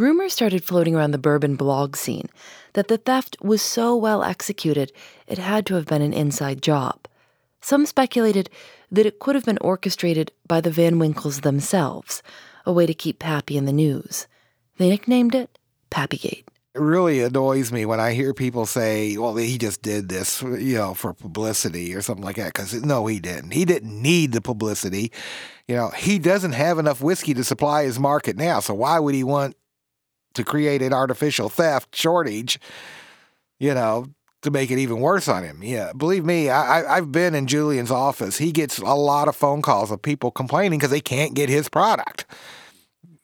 Rumors 0.00 0.32
started 0.32 0.64
floating 0.64 0.96
around 0.96 1.10
the 1.10 1.18
bourbon 1.18 1.56
blog 1.56 1.94
scene 1.94 2.30
that 2.72 2.88
the 2.88 2.96
theft 2.96 3.36
was 3.42 3.60
so 3.60 3.94
well 3.94 4.24
executed 4.24 4.92
it 5.26 5.36
had 5.36 5.66
to 5.66 5.74
have 5.74 5.84
been 5.84 6.00
an 6.00 6.14
inside 6.14 6.62
job. 6.62 7.06
Some 7.60 7.84
speculated 7.84 8.48
that 8.90 9.04
it 9.04 9.18
could 9.18 9.34
have 9.34 9.44
been 9.44 9.58
orchestrated 9.60 10.32
by 10.48 10.62
the 10.62 10.70
Van 10.70 10.98
Winkles 10.98 11.42
themselves, 11.42 12.22
a 12.64 12.72
way 12.72 12.86
to 12.86 12.94
keep 12.94 13.18
Pappy 13.18 13.58
in 13.58 13.66
the 13.66 13.74
news. 13.74 14.26
They 14.78 14.88
nicknamed 14.88 15.34
it 15.34 15.58
Pappygate. 15.90 16.44
It 16.74 16.80
really 16.80 17.20
annoys 17.20 17.70
me 17.70 17.84
when 17.84 18.00
I 18.00 18.14
hear 18.14 18.32
people 18.32 18.64
say, 18.64 19.18
well, 19.18 19.36
he 19.36 19.58
just 19.58 19.82
did 19.82 20.08
this, 20.08 20.40
you 20.40 20.76
know, 20.76 20.94
for 20.94 21.12
publicity 21.12 21.94
or 21.94 22.00
something 22.00 22.24
like 22.24 22.36
that. 22.36 22.54
Because 22.54 22.72
no, 22.82 23.06
he 23.06 23.20
didn't. 23.20 23.50
He 23.50 23.66
didn't 23.66 24.00
need 24.00 24.32
the 24.32 24.40
publicity. 24.40 25.12
You 25.68 25.76
know, 25.76 25.90
he 25.90 26.18
doesn't 26.18 26.52
have 26.52 26.78
enough 26.78 27.02
whiskey 27.02 27.34
to 27.34 27.44
supply 27.44 27.82
his 27.82 27.98
market 27.98 28.38
now. 28.38 28.60
So 28.60 28.72
why 28.72 28.98
would 28.98 29.14
he 29.14 29.24
want 29.24 29.56
to 30.34 30.44
create 30.44 30.82
an 30.82 30.92
artificial 30.92 31.48
theft 31.48 31.94
shortage, 31.94 32.58
you 33.58 33.74
know, 33.74 34.06
to 34.42 34.50
make 34.50 34.70
it 34.70 34.78
even 34.78 35.00
worse 35.00 35.28
on 35.28 35.44
him. 35.44 35.62
Yeah, 35.62 35.92
believe 35.92 36.24
me, 36.24 36.48
I, 36.48 36.96
I've 36.96 37.12
been 37.12 37.34
in 37.34 37.46
Julian's 37.46 37.90
office. 37.90 38.38
He 38.38 38.52
gets 38.52 38.78
a 38.78 38.94
lot 38.94 39.28
of 39.28 39.36
phone 39.36 39.62
calls 39.62 39.90
of 39.90 40.00
people 40.02 40.30
complaining 40.30 40.78
because 40.78 40.90
they 40.90 41.00
can't 41.00 41.34
get 41.34 41.48
his 41.48 41.68
product. 41.68 42.24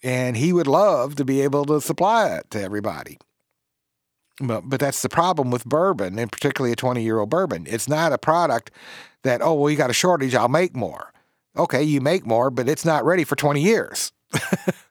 And 0.03 0.37
he 0.37 0.53
would 0.53 0.67
love 0.67 1.17
to 1.17 1.25
be 1.25 1.41
able 1.41 1.65
to 1.67 1.81
supply 1.81 2.37
it 2.37 2.51
to 2.51 2.63
everybody. 2.63 3.19
But, 4.39 4.69
but 4.69 4.81
that's 4.81 5.01
the 5.01 5.09
problem 5.09 5.51
with 5.51 5.65
bourbon, 5.65 6.19
and 6.19 6.31
particularly 6.31 6.73
a 6.73 6.77
20 6.77 7.03
year 7.03 7.19
old 7.19 7.31
bourbon. 7.31 7.67
It's 7.69 7.89
not 7.89 8.13
a 8.13 8.19
product 8.19 8.71
that, 9.23 9.41
oh, 9.41 9.55
well, 9.55 9.71
you 9.71 9.77
got 9.77 9.91
a 9.91 9.95
shortage, 9.95 10.35
I'll 10.35 10.49
make 10.49 10.77
more. 10.77 11.13
Okay, 11.57 11.83
you 11.83 12.03
make 12.03 12.27
more, 12.27 12.51
but 12.51 12.69
it's 12.69 12.85
not 12.85 13.07
ready 13.07 13.25
for 13.25 13.35
20 13.35 13.63
years. 13.63 14.13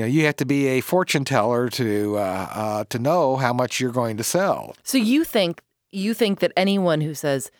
you 0.00 0.06
know, 0.06 0.10
you 0.10 0.24
have 0.24 0.36
to 0.36 0.46
be 0.46 0.66
a 0.66 0.80
fortune 0.80 1.26
teller 1.26 1.68
to 1.68 2.16
uh, 2.16 2.48
uh, 2.54 2.84
to 2.88 2.98
know 2.98 3.36
how 3.36 3.52
much 3.52 3.80
you're 3.80 3.92
going 3.92 4.16
to 4.16 4.24
sell. 4.24 4.74
So 4.82 4.96
you 4.96 5.24
think 5.24 5.60
you 5.90 6.14
think 6.14 6.40
that 6.40 6.52
anyone 6.56 7.02
who 7.02 7.12
says 7.12 7.50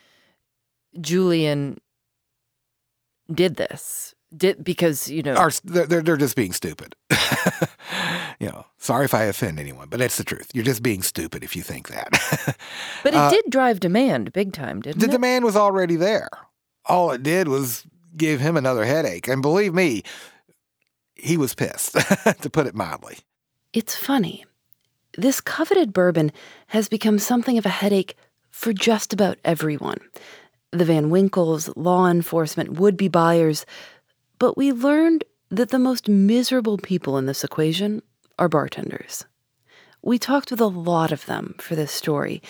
Julian 0.98 1.78
did 3.30 3.56
this 3.56 4.14
did 4.34 4.64
because 4.64 5.10
you 5.10 5.22
know 5.22 5.34
are 5.34 5.50
they're 5.64 6.00
they're 6.00 6.16
just 6.16 6.34
being 6.34 6.54
stupid. 6.54 6.96
you 8.40 8.48
know, 8.48 8.64
sorry 8.78 9.04
if 9.04 9.12
I 9.12 9.24
offend 9.24 9.60
anyone, 9.60 9.88
but 9.90 10.00
it's 10.00 10.16
the 10.16 10.24
truth. 10.24 10.50
You're 10.54 10.64
just 10.64 10.82
being 10.82 11.02
stupid 11.02 11.44
if 11.44 11.54
you 11.54 11.60
think 11.60 11.88
that. 11.88 12.08
but 13.02 13.12
it 13.12 13.18
uh, 13.18 13.28
did 13.28 13.44
drive 13.50 13.80
demand 13.80 14.32
big 14.32 14.54
time, 14.54 14.80
didn't 14.80 14.98
the 14.98 15.04
it? 15.04 15.08
The 15.08 15.12
demand 15.12 15.44
was 15.44 15.56
already 15.56 15.96
there. 15.96 16.30
All 16.86 17.10
it 17.10 17.22
did 17.22 17.48
was 17.48 17.84
give 18.16 18.40
him 18.40 18.56
another 18.56 18.86
headache. 18.86 19.28
And 19.28 19.42
believe 19.42 19.74
me, 19.74 20.04
he 21.22 21.36
was 21.36 21.54
pissed, 21.54 21.92
to 22.42 22.50
put 22.50 22.66
it 22.66 22.74
mildly. 22.74 23.18
It's 23.72 23.94
funny. 23.94 24.44
This 25.16 25.40
coveted 25.40 25.92
bourbon 25.92 26.32
has 26.68 26.88
become 26.88 27.18
something 27.18 27.58
of 27.58 27.66
a 27.66 27.70
headache 27.70 28.16
for 28.50 28.72
just 28.72 29.12
about 29.12 29.38
everyone. 29.44 29.98
The 30.72 30.84
Van 30.84 31.10
Winkles, 31.10 31.68
law 31.76 32.06
enforcement, 32.06 32.78
would 32.78 32.96
be 32.96 33.08
buyers. 33.08 33.66
But 34.38 34.56
we 34.56 34.72
learned 34.72 35.24
that 35.50 35.70
the 35.70 35.78
most 35.78 36.08
miserable 36.08 36.78
people 36.78 37.18
in 37.18 37.26
this 37.26 37.42
equation 37.42 38.02
are 38.38 38.48
bartenders. 38.48 39.24
We 40.02 40.18
talked 40.18 40.50
with 40.50 40.60
a 40.60 40.66
lot 40.66 41.12
of 41.12 41.26
them 41.26 41.56
for 41.58 41.74
this 41.74 41.92
story, 41.92 42.40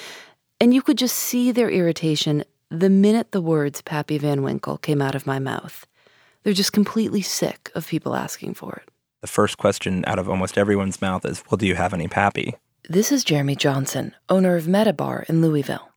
and 0.60 0.72
you 0.74 0.82
could 0.82 0.98
just 0.98 1.16
see 1.16 1.50
their 1.50 1.70
irritation 1.70 2.44
the 2.70 2.90
minute 2.90 3.32
the 3.32 3.40
words 3.40 3.82
Pappy 3.82 4.18
Van 4.18 4.42
Winkle 4.42 4.78
came 4.78 5.02
out 5.02 5.16
of 5.16 5.26
my 5.26 5.38
mouth. 5.38 5.86
They're 6.42 6.52
just 6.52 6.72
completely 6.72 7.22
sick 7.22 7.70
of 7.74 7.86
people 7.86 8.14
asking 8.14 8.54
for 8.54 8.82
it. 8.84 8.90
The 9.20 9.26
first 9.26 9.58
question 9.58 10.04
out 10.06 10.18
of 10.18 10.28
almost 10.28 10.56
everyone's 10.56 11.02
mouth 11.02 11.24
is, 11.26 11.42
Well, 11.50 11.58
do 11.58 11.66
you 11.66 11.74
have 11.74 11.92
any 11.92 12.08
Pappy? 12.08 12.54
This 12.88 13.12
is 13.12 13.24
Jeremy 13.24 13.56
Johnson, 13.56 14.14
owner 14.28 14.56
of 14.56 14.64
Metabar 14.64 15.28
in 15.28 15.42
Louisville. 15.42 15.90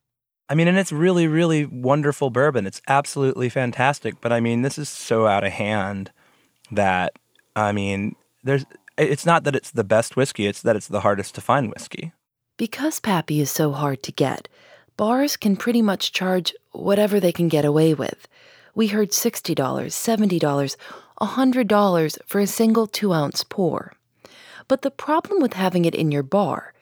I 0.50 0.55
mean, 0.55 0.67
and 0.67 0.77
it's 0.77 0.91
really, 0.91 1.27
really 1.27 1.65
wonderful 1.65 2.29
bourbon. 2.29 2.67
It's 2.67 2.81
absolutely 2.88 3.47
fantastic. 3.47 4.19
But 4.19 4.33
I 4.33 4.41
mean, 4.41 4.62
this 4.62 4.77
is 4.77 4.89
so 4.89 5.25
out 5.25 5.45
of 5.45 5.53
hand 5.53 6.12
that, 6.71 7.17
I 7.55 7.71
mean, 7.71 8.15
there's. 8.43 8.65
It's 8.95 9.25
not 9.25 9.43
that 9.45 9.55
it's 9.55 9.71
the 9.71 9.83
best 9.83 10.15
whiskey, 10.15 10.45
it's 10.45 10.62
that 10.62 10.75
it's 10.75 10.88
the 10.88 11.00
hardest 11.00 11.33
to 11.35 11.41
find 11.41 11.71
whiskey. 11.71 12.12
Because 12.57 13.00
Pappy 13.00 13.41
is 13.41 13.50
so 13.50 13.71
hard 13.71 14.03
to 14.03 14.12
get, 14.12 14.47
bars 14.97 15.35
can 15.35 15.55
pretty 15.55 15.81
much 15.81 16.12
charge 16.12 16.53
whatever 16.73 17.19
they 17.19 17.31
can 17.31 17.47
get 17.47 17.65
away 17.65 17.95
with 17.95 18.27
we 18.75 18.88
heard 18.88 19.12
$60, 19.12 19.56
$70, 19.56 20.75
$100 21.22 22.18
for 22.25 22.39
a 22.39 22.48
single 22.48 22.88
two 22.88 23.13
ounce 23.13 23.44
pour. 23.44 23.94
But 24.68 24.82
the 24.82 24.92
problem 24.92 25.42
with 25.42 25.53
having 25.53 25.86
it 25.86 25.96
in 25.96 26.12
your 26.12 26.24
bar 26.24 26.74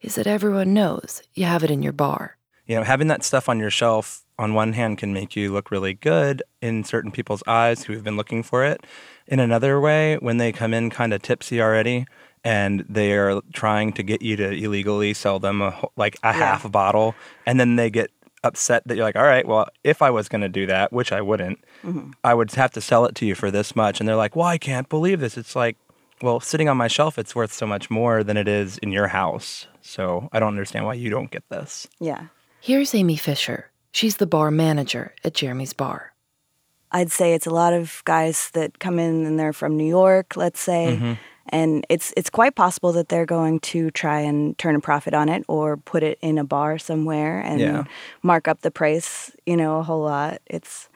is 0.00 0.14
that 0.14 0.26
everyone 0.26 0.74
knows 0.74 1.22
you 1.34 1.44
have 1.44 1.64
it 1.64 1.70
in 1.70 1.82
your 1.82 1.92
bar. 1.92 2.36
You 2.66 2.76
know, 2.76 2.84
having 2.84 3.08
that 3.08 3.24
stuff 3.24 3.48
on 3.48 3.58
your 3.58 3.70
shelf 3.70 4.24
on 4.38 4.54
one 4.54 4.72
hand 4.72 4.98
can 4.98 5.12
make 5.12 5.36
you 5.36 5.52
look 5.52 5.70
really 5.70 5.94
good 5.94 6.42
in 6.62 6.84
certain 6.84 7.10
people's 7.10 7.42
eyes 7.46 7.84
who 7.84 7.92
have 7.94 8.04
been 8.04 8.16
looking 8.16 8.42
for 8.42 8.64
it. 8.64 8.86
In 9.26 9.40
another 9.40 9.80
way, 9.80 10.16
when 10.18 10.36
they 10.36 10.52
come 10.52 10.72
in 10.72 10.88
kind 10.88 11.12
of 11.12 11.20
tipsy 11.20 11.60
already 11.60 12.06
and 12.42 12.84
they 12.88 13.12
are 13.12 13.40
trying 13.52 13.92
to 13.94 14.02
get 14.02 14.22
you 14.22 14.36
to 14.36 14.50
illegally 14.52 15.12
sell 15.12 15.38
them 15.38 15.60
a, 15.60 15.78
like 15.96 16.16
a 16.22 16.28
yeah. 16.28 16.32
half 16.32 16.64
a 16.64 16.70
bottle 16.70 17.14
and 17.44 17.60
then 17.60 17.76
they 17.76 17.90
get 17.90 18.10
upset 18.42 18.82
that 18.86 18.96
you're 18.96 19.04
like, 19.04 19.16
all 19.16 19.24
right, 19.24 19.46
well, 19.46 19.68
if 19.84 20.02
I 20.02 20.10
was 20.10 20.28
going 20.28 20.40
to 20.40 20.48
do 20.48 20.66
that, 20.66 20.92
which 20.92 21.12
I 21.12 21.20
wouldn't, 21.20 21.58
mm-hmm. 21.82 22.10
I 22.24 22.34
would 22.34 22.50
have 22.52 22.72
to 22.72 22.80
sell 22.80 23.04
it 23.04 23.14
to 23.16 23.26
you 23.26 23.34
for 23.34 23.50
this 23.50 23.76
much. 23.76 24.00
And 24.00 24.08
they're 24.08 24.16
like, 24.16 24.36
well, 24.36 24.46
I 24.46 24.58
can't 24.58 24.88
believe 24.88 25.20
this. 25.20 25.36
It's 25.36 25.56
like, 25.56 25.76
well, 26.22 26.40
sitting 26.40 26.68
on 26.68 26.76
my 26.76 26.88
shelf, 26.88 27.18
it's 27.18 27.34
worth 27.34 27.52
so 27.52 27.66
much 27.66 27.90
more 27.90 28.22
than 28.22 28.36
it 28.36 28.48
is 28.48 28.78
in 28.78 28.92
your 28.92 29.08
house. 29.08 29.66
So 29.80 30.28
I 30.32 30.40
don't 30.40 30.48
understand 30.48 30.84
why 30.84 30.94
you 30.94 31.10
don't 31.10 31.30
get 31.30 31.48
this. 31.48 31.88
Yeah. 31.98 32.26
Here's 32.60 32.94
Amy 32.94 33.16
Fisher. 33.16 33.70
She's 33.92 34.18
the 34.18 34.26
bar 34.26 34.50
manager 34.50 35.14
at 35.24 35.34
Jeremy's 35.34 35.72
Bar. 35.72 36.12
I'd 36.92 37.12
say 37.12 37.34
it's 37.34 37.46
a 37.46 37.54
lot 37.54 37.72
of 37.72 38.02
guys 38.04 38.50
that 38.50 38.78
come 38.80 38.98
in 38.98 39.24
and 39.24 39.38
they're 39.38 39.52
from 39.52 39.76
New 39.76 39.86
York, 39.86 40.36
let's 40.36 40.60
say, 40.60 40.96
mm-hmm 40.96 41.12
and 41.48 41.84
it's 41.88 42.12
it's 42.16 42.30
quite 42.30 42.54
possible 42.54 42.92
that 42.92 43.08
they're 43.08 43.26
going 43.26 43.60
to 43.60 43.90
try 43.90 44.20
and 44.20 44.56
turn 44.58 44.76
a 44.76 44.80
profit 44.80 45.14
on 45.14 45.28
it 45.28 45.44
or 45.48 45.76
put 45.76 46.02
it 46.02 46.18
in 46.20 46.38
a 46.38 46.44
bar 46.44 46.78
somewhere 46.78 47.40
and 47.40 47.60
yeah. 47.60 47.84
mark 48.22 48.48
up 48.48 48.60
the 48.60 48.70
price, 48.70 49.30
you 49.46 49.56
know, 49.56 49.78
a 49.78 49.82
whole 49.82 50.02
lot. 50.02 50.40
It's 50.46 50.88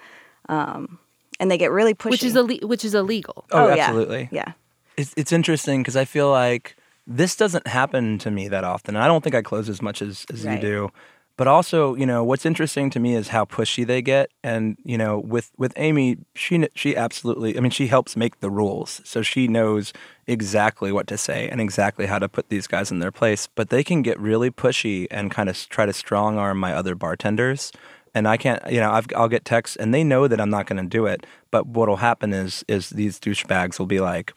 um, 0.49 0.99
and 1.41 1.51
they 1.51 1.59
get 1.59 1.71
really 1.71 1.95
pushy, 1.95 2.11
which 2.11 2.23
is 2.23 2.37
Ill- 2.37 2.69
which 2.69 2.85
is 2.85 2.95
illegal. 2.95 3.45
Oh, 3.51 3.67
oh 3.67 3.71
absolutely. 3.71 4.29
Yeah. 4.31 4.45
yeah. 4.47 4.53
It's 4.97 5.15
it's 5.17 5.33
interesting 5.33 5.83
because 5.83 5.97
I 5.97 6.05
feel 6.05 6.31
like 6.31 6.77
this 7.07 7.37
doesn't 7.37 7.67
happen 7.67 8.19
to 8.19 8.31
me 8.31 8.49
that 8.49 8.65
often. 8.65 8.97
I 8.97 9.07
don't 9.07 9.23
think 9.23 9.35
I 9.35 9.43
close 9.43 9.69
as 9.69 9.83
much 9.83 10.01
as, 10.01 10.25
as 10.33 10.45
right. 10.45 10.55
you 10.55 10.61
do. 10.61 10.91
But 11.37 11.49
also, 11.49 11.97
you 11.97 12.07
know, 12.07 12.23
what's 12.23 12.47
interesting 12.47 12.91
to 12.91 13.01
me 13.01 13.17
is 13.17 13.29
how 13.29 13.45
pushy 13.45 13.85
they 13.85 14.03
get. 14.03 14.31
And 14.45 14.77
you 14.85 14.97
know, 14.97 15.19
with 15.19 15.51
with 15.57 15.73
Amy, 15.77 16.19
she 16.35 16.69
she 16.75 16.97
absolutely. 16.97 17.57
I 17.57 17.61
mean, 17.61 17.73
she 17.73 17.89
helps 17.89 18.17
make 18.17 18.39
the 18.41 18.51
rules, 18.51 19.01
so 19.05 19.23
she 19.23 19.49
knows 19.49 19.93
exactly 20.27 20.93
what 20.93 21.07
to 21.09 21.19
say 21.19 21.49
and 21.49 21.61
exactly 21.61 22.07
how 22.07 22.19
to 22.19 22.29
put 22.29 22.49
these 22.51 22.67
guys 22.67 22.91
in 22.91 23.01
their 23.01 23.11
place. 23.11 23.49
But 23.55 23.71
they 23.71 23.83
can 23.83 24.03
get 24.03 24.19
really 24.21 24.51
pushy 24.51 25.09
and 25.11 25.31
kind 25.31 25.49
of 25.49 25.69
try 25.69 25.87
to 25.87 25.93
strong 25.93 26.39
arm 26.39 26.59
my 26.59 26.73
other 26.73 26.95
bartenders. 26.95 27.73
And 28.17 28.29
I 28.29 28.37
can't, 28.37 28.63
you 28.71 28.79
know, 28.79 28.93
I've, 28.93 29.07
I'll 29.17 29.29
get 29.29 29.45
texts, 29.45 29.75
and 29.75 29.93
they 29.93 30.05
know 30.05 30.29
that 30.29 30.41
I'm 30.41 30.51
not 30.51 30.67
going 30.67 30.81
to 30.81 30.89
do 30.89 31.07
it. 31.07 31.27
But 31.51 31.67
what'll 31.67 31.97
happen 31.97 32.33
is, 32.33 32.65
is 32.69 32.91
these 32.91 33.19
douchebags 33.19 33.81
will 33.81 33.87
be 33.87 33.99
like, 33.99 34.33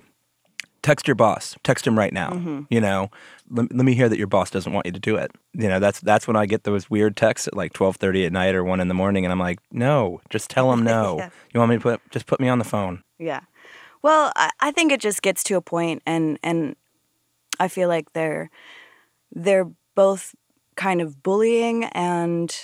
text 0.87 1.07
your 1.07 1.15
boss 1.15 1.55
text 1.63 1.85
him 1.85 1.97
right 1.97 2.13
now 2.13 2.29
mm-hmm. 2.29 2.61
you 2.69 2.79
know 2.79 3.09
let, 3.49 3.73
let, 3.73 3.85
me 3.85 3.93
hear 3.93 4.09
that 4.09 4.17
your 4.17 4.27
boss 4.27 4.49
doesn't 4.49 4.73
want 4.73 4.85
you 4.85 4.91
to 4.91 4.99
do 4.99 5.15
it 5.15 5.31
you 5.53 5.67
know 5.67 5.79
that's 5.79 5.99
that's 6.01 6.27
when 6.27 6.35
i 6.35 6.45
get 6.45 6.63
those 6.63 6.89
weird 6.89 7.15
texts 7.15 7.47
at 7.47 7.55
like 7.55 7.73
12.30 7.73 8.27
at 8.27 8.31
night 8.31 8.55
or 8.55 8.63
1 8.63 8.79
in 8.79 8.87
the 8.87 8.93
morning 8.93 9.25
and 9.25 9.31
i'm 9.31 9.39
like 9.39 9.59
no 9.71 10.21
just 10.29 10.49
tell 10.49 10.71
him 10.71 10.83
no 10.83 11.17
yeah. 11.17 11.29
you 11.53 11.59
want 11.59 11.69
me 11.69 11.77
to 11.77 11.81
put 11.81 12.01
just 12.11 12.25
put 12.25 12.39
me 12.39 12.47
on 12.47 12.59
the 12.59 12.65
phone 12.65 13.03
yeah 13.19 13.41
well 14.01 14.31
I, 14.35 14.51
I 14.59 14.71
think 14.71 14.91
it 14.91 15.01
just 15.01 15.21
gets 15.21 15.43
to 15.45 15.55
a 15.55 15.61
point 15.61 16.01
and 16.05 16.39
and 16.43 16.75
i 17.59 17.67
feel 17.67 17.89
like 17.89 18.13
they're 18.13 18.49
they're 19.31 19.69
both 19.95 20.35
kind 20.75 21.01
of 21.01 21.23
bullying 21.23 21.85
and 21.85 22.55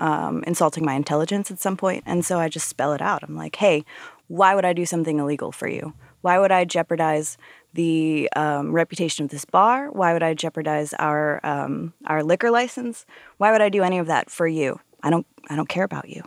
um, 0.00 0.42
insulting 0.46 0.84
my 0.84 0.94
intelligence 0.94 1.50
at 1.50 1.60
some 1.60 1.76
point, 1.76 2.02
and 2.06 2.24
so 2.24 2.38
I 2.38 2.48
just 2.48 2.68
spell 2.68 2.92
it 2.94 3.02
out. 3.02 3.22
I'm 3.22 3.36
like, 3.36 3.56
hey, 3.56 3.84
why 4.30 4.54
would 4.54 4.64
I 4.64 4.72
do 4.72 4.86
something 4.86 5.18
illegal 5.18 5.50
for 5.50 5.66
you? 5.66 5.92
Why 6.20 6.38
would 6.38 6.52
I 6.52 6.64
jeopardize 6.64 7.36
the 7.74 8.28
um, 8.36 8.70
reputation 8.70 9.24
of 9.24 9.30
this 9.32 9.44
bar? 9.44 9.90
Why 9.90 10.12
would 10.12 10.22
I 10.22 10.34
jeopardize 10.34 10.94
our 10.94 11.44
um, 11.44 11.94
our 12.06 12.22
liquor 12.22 12.52
license? 12.52 13.06
Why 13.38 13.50
would 13.50 13.60
I 13.60 13.68
do 13.68 13.82
any 13.82 13.98
of 13.98 14.06
that 14.06 14.30
for 14.30 14.46
you? 14.46 14.78
I 15.02 15.10
don't 15.10 15.26
I 15.48 15.56
don't 15.56 15.68
care 15.68 15.82
about 15.82 16.08
you. 16.08 16.22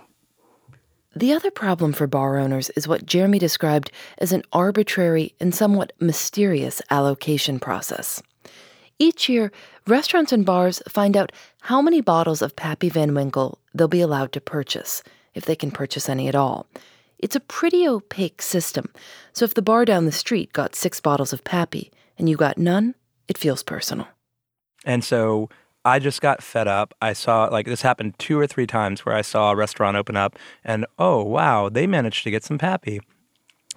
The 1.16 1.32
other 1.32 1.50
problem 1.50 1.94
for 1.94 2.06
bar 2.06 2.40
owners 2.40 2.70
is 2.72 2.90
what 2.90 3.06
Jeremy 3.06 3.40
described 3.40 3.90
as 4.18 4.34
an 4.34 4.44
arbitrary 4.52 5.34
and 5.40 5.56
somewhat 5.56 5.94
mysterious 6.02 6.82
allocation 6.90 7.58
process. 7.58 8.22
Each 9.00 9.30
year, 9.30 9.50
restaurants 9.88 10.34
and 10.34 10.46
bars 10.46 10.82
find 10.90 11.16
out 11.16 11.32
how 11.62 11.82
many 11.82 12.02
bottles 12.02 12.42
of 12.42 12.58
Pappy 12.58 12.90
Van 12.90 13.14
Winkle 13.14 13.60
they'll 13.74 13.88
be 13.88 14.02
allowed 14.02 14.34
to 14.34 14.42
purchase, 14.42 15.04
if 15.34 15.46
they 15.46 15.56
can 15.56 15.72
purchase 15.72 16.10
any 16.10 16.28
at 16.28 16.36
all. 16.36 16.68
It's 17.24 17.38
a 17.38 17.40
pretty 17.40 17.88
opaque 17.88 18.42
system, 18.42 18.92
so 19.32 19.46
if 19.46 19.54
the 19.54 19.62
bar 19.62 19.86
down 19.86 20.04
the 20.04 20.12
street 20.12 20.52
got 20.52 20.76
six 20.76 21.00
bottles 21.00 21.32
of 21.32 21.46
Pappy 21.46 21.90
and 22.18 22.28
you 22.28 22.36
got 22.36 22.58
none, 22.58 22.96
it 23.30 23.38
feels 23.38 23.64
personal. 23.64 24.10
And 24.84 25.06
so 25.06 25.48
I 25.86 26.00
just 26.00 26.20
got 26.20 26.44
fed 26.44 26.68
up. 26.68 26.94
I 27.02 27.14
saw 27.14 27.46
like 27.46 27.66
this 27.66 27.82
happened 27.82 28.20
two 28.20 28.38
or 28.38 28.46
three 28.46 28.68
times 28.68 29.06
where 29.06 29.16
I 29.16 29.22
saw 29.22 29.52
a 29.52 29.56
restaurant 29.56 29.96
open 29.96 30.18
up 30.18 30.38
and 30.66 30.86
oh 31.00 31.24
wow, 31.24 31.70
they 31.70 31.88
managed 31.88 32.26
to 32.26 32.32
get 32.32 32.44
some 32.44 32.58
pappy. 32.58 33.00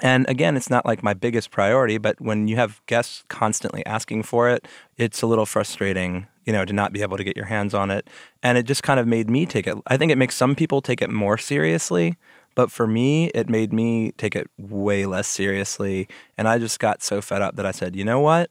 And 0.00 0.28
again, 0.28 0.56
it's 0.56 0.68
not 0.68 0.84
like 0.84 1.04
my 1.04 1.14
biggest 1.14 1.52
priority, 1.52 1.98
but 1.98 2.20
when 2.20 2.48
you 2.48 2.56
have 2.56 2.82
guests 2.86 3.22
constantly 3.28 3.86
asking 3.86 4.24
for 4.24 4.50
it, 4.50 4.66
it's 4.96 5.22
a 5.22 5.26
little 5.28 5.46
frustrating, 5.46 6.26
you 6.44 6.52
know, 6.52 6.64
to 6.64 6.72
not 6.72 6.92
be 6.92 7.00
able 7.00 7.16
to 7.16 7.22
get 7.22 7.36
your 7.36 7.46
hands 7.46 7.74
on 7.74 7.92
it. 7.92 8.10
And 8.42 8.58
it 8.58 8.64
just 8.64 8.82
kind 8.82 8.98
of 8.98 9.06
made 9.06 9.30
me 9.30 9.46
take 9.46 9.68
it. 9.68 9.78
I 9.86 9.96
think 9.96 10.10
it 10.10 10.18
makes 10.18 10.34
some 10.34 10.56
people 10.56 10.82
take 10.82 11.00
it 11.00 11.10
more 11.10 11.38
seriously, 11.38 12.16
but 12.56 12.72
for 12.72 12.86
me, 12.86 13.26
it 13.26 13.48
made 13.48 13.72
me 13.72 14.12
take 14.12 14.34
it 14.34 14.50
way 14.58 15.06
less 15.06 15.28
seriously. 15.28 16.08
And 16.36 16.48
I 16.48 16.58
just 16.58 16.80
got 16.80 17.02
so 17.02 17.20
fed 17.20 17.42
up 17.42 17.54
that 17.56 17.66
I 17.66 17.70
said, 17.70 17.94
you 17.94 18.02
know 18.02 18.18
what? 18.18 18.50